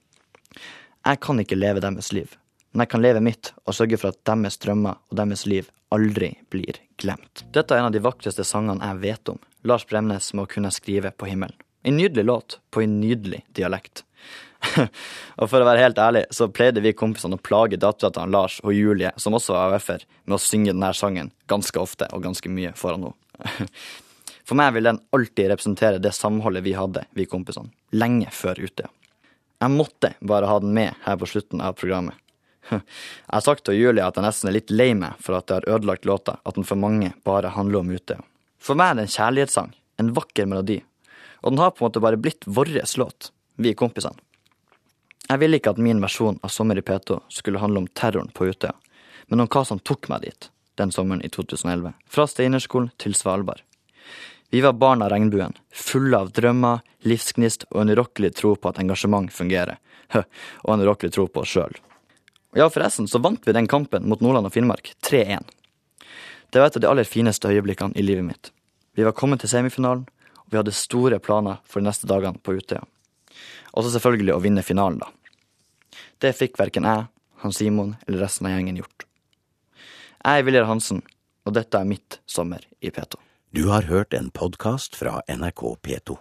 Jeg 1.05 1.21
kan 1.23 1.39
ikke 1.41 1.57
leve 1.57 1.81
deres 1.83 2.11
liv, 2.13 2.35
men 2.71 2.85
jeg 2.85 2.91
kan 2.91 3.03
leve 3.03 3.23
mitt 3.23 3.53
og 3.65 3.75
sørge 3.75 3.97
for 3.97 4.13
at 4.13 4.21
deres 4.29 4.59
drømmer 4.61 4.99
og 5.09 5.17
deres 5.17 5.45
liv 5.49 5.69
aldri 5.95 6.35
blir 6.53 6.77
glemt. 7.01 7.45
Dette 7.53 7.73
er 7.73 7.81
en 7.81 7.89
av 7.89 7.95
de 7.95 8.03
vakreste 8.03 8.45
sangene 8.45 8.85
jeg 8.91 9.01
vet 9.05 9.31
om. 9.33 9.39
Lars 9.65 9.87
Bremnes 9.89 10.33
må 10.37 10.45
kunne 10.49 10.71
skrive 10.71 11.11
på 11.11 11.29
himmelen. 11.31 11.57
En 11.83 11.97
nydelig 11.97 12.25
låt 12.27 12.59
på 12.71 12.83
en 12.83 12.99
nydelig 12.99 13.41
dialekt. 13.55 14.03
og 15.39 15.47
for 15.47 15.61
å 15.61 15.67
være 15.67 15.79
helt 15.85 16.01
ærlig, 16.03 16.25
så 16.35 16.49
pleide 16.51 16.83
vi 16.83 16.91
kompisene 16.97 17.39
å 17.39 17.41
plage 17.41 17.79
dattera 17.79 18.11
til 18.13 18.33
Lars 18.35 18.59
og 18.65 18.75
Julie, 18.75 19.13
som 19.15 19.37
også 19.37 19.55
var 19.55 19.77
AUF-er, 19.77 20.03
med 20.27 20.35
å 20.35 20.43
synge 20.43 20.73
denne 20.73 20.91
sangen 20.93 21.31
ganske 21.51 21.79
ofte 21.79 22.09
og 22.11 22.25
ganske 22.27 22.51
mye 22.51 22.75
foran 22.77 23.07
henne. 23.07 23.28
For 24.49 24.57
meg 24.57 24.73
vil 24.73 24.87
den 24.89 25.01
alltid 25.13 25.51
representere 25.51 26.01
det 26.01 26.11
samholdet 26.17 26.65
vi 26.65 26.73
hadde, 26.73 27.03
vi 27.13 27.27
kompisene, 27.29 27.69
lenge 27.93 28.31
før 28.33 28.57
Utøya. 28.63 28.89
Jeg 29.59 29.75
måtte 29.75 30.13
bare 30.25 30.47
ha 30.49 30.59
den 30.63 30.73
med 30.73 30.95
her 31.03 31.17
på 31.19 31.27
slutten 31.29 31.61
av 31.61 31.75
programmet. 31.77 32.15
Jeg 32.69 32.81
har 33.33 33.43
sagt 33.43 33.65
til 33.67 33.77
Julie 33.77 34.05
at 34.05 34.17
jeg 34.17 34.23
nesten 34.23 34.49
er 34.49 34.55
litt 34.55 34.71
lei 34.71 34.91
meg 34.93 35.17
for 35.23 35.33
at 35.37 35.49
jeg 35.49 35.57
har 35.57 35.77
ødelagt 35.77 36.05
låta, 36.05 36.35
at 36.45 36.53
den 36.53 36.67
for 36.67 36.77
mange 36.77 37.09
bare 37.25 37.49
handler 37.55 37.81
om 37.81 37.89
Utøya. 37.89 38.21
For 38.61 38.77
meg 38.77 38.91
er 38.91 38.99
det 38.99 39.05
en 39.07 39.13
kjærlighetssang, 39.15 39.71
en 39.97 40.11
vakker 40.13 40.45
melodi, 40.49 40.77
og 41.41 41.55
den 41.55 41.63
har 41.63 41.73
på 41.73 41.81
en 41.81 41.87
måte 41.87 42.03
bare 42.03 42.19
blitt 42.21 42.45
vår 42.45 42.69
låt, 43.01 43.31
vi 43.57 43.73
kompisene. 43.73 44.21
Jeg 45.29 45.41
ville 45.41 45.57
ikke 45.57 45.73
at 45.73 45.81
min 45.81 46.01
versjon 46.01 46.37
av 46.43 46.53
Sommer 46.53 46.77
i 46.77 46.85
P2 46.85 47.19
skulle 47.33 47.61
handle 47.61 47.83
om 47.83 47.89
terroren 47.97 48.29
på 48.33 48.51
Utøya, 48.51 48.75
men 49.27 49.41
om 49.41 49.49
hva 49.49 49.65
som 49.65 49.81
tok 49.81 50.09
meg 50.13 50.27
dit 50.29 50.51
den 50.79 50.93
sommeren 50.95 51.23
i 51.25 51.29
2011, 51.29 51.93
fra 52.07 52.25
Steinerskolen 52.27 52.89
til 52.97 53.15
Svalbard. 53.17 53.61
Vi 54.49 54.63
var 54.65 54.73
barn 54.81 55.03
av 55.05 55.11
regnbuen, 55.13 55.53
fulle 55.69 56.17
av 56.17 56.31
drømmer, 56.33 56.81
livsgnist 57.05 57.67
og 57.69 57.83
en 57.83 57.93
urokkelig 57.93 58.31
tro 58.39 58.55
på 58.57 58.71
at 58.71 58.79
engasjement 58.81 59.29
fungerer. 59.33 59.77
Og 60.65 60.71
en 60.73 60.81
urokkelig 60.81 61.13
tro 61.13 61.27
på 61.29 61.43
oss 61.43 61.51
sjøl. 61.53 61.75
Ja, 62.57 62.65
forresten 62.73 63.05
så 63.07 63.21
vant 63.21 63.45
vi 63.45 63.53
den 63.53 63.67
kampen 63.69 64.07
mot 64.09 64.23
Nordland 64.25 64.49
og 64.49 64.55
Finnmark 64.55 64.89
3-1. 65.05 65.45
Det 66.49 66.57
var 66.57 66.71
et 66.71 66.79
av 66.79 66.81
de 66.81 66.89
aller 66.89 67.05
fineste 67.05 67.51
øyeblikkene 67.51 67.93
i 67.93 68.05
livet 68.05 68.25
mitt. 68.25 68.49
Vi 68.97 69.05
var 69.05 69.13
kommet 69.13 69.43
til 69.43 69.51
semifinalen, 69.51 70.07
og 70.41 70.49
vi 70.49 70.57
hadde 70.57 70.73
store 70.73 71.19
planer 71.21 71.61
for 71.69 71.77
de 71.77 71.85
neste 71.91 72.09
dagene 72.09 72.41
på 72.41 72.57
Utøya. 72.57 72.81
Og 73.77 73.85
så 73.85 73.93
selvfølgelig 73.93 74.33
å 74.33 74.41
vinne 74.41 74.65
finalen, 74.65 75.03
da. 75.03 75.13
Det 76.19 76.33
fikk 76.35 76.57
verken 76.57 76.89
jeg, 76.89 77.05
han 77.43 77.53
Simon 77.53 77.93
eller 78.07 78.25
resten 78.25 78.49
av 78.49 78.57
gjengen 78.57 78.81
gjort. 78.81 79.05
Jeg 80.19 80.41
er 80.41 80.43
Viljar 80.43 80.65
Hansen, 80.67 80.97
og 81.47 81.53
dette 81.55 81.79
er 81.79 81.87
mitt 81.87 82.17
sommer 82.27 82.65
i 82.83 82.91
P2. 82.91 83.15
Du 83.55 83.69
har 83.71 83.87
hørt 83.87 84.13
en 84.13 84.27
podkast 84.35 84.97
fra 84.99 85.21
NRK 85.31 85.61
P2. 85.79 86.17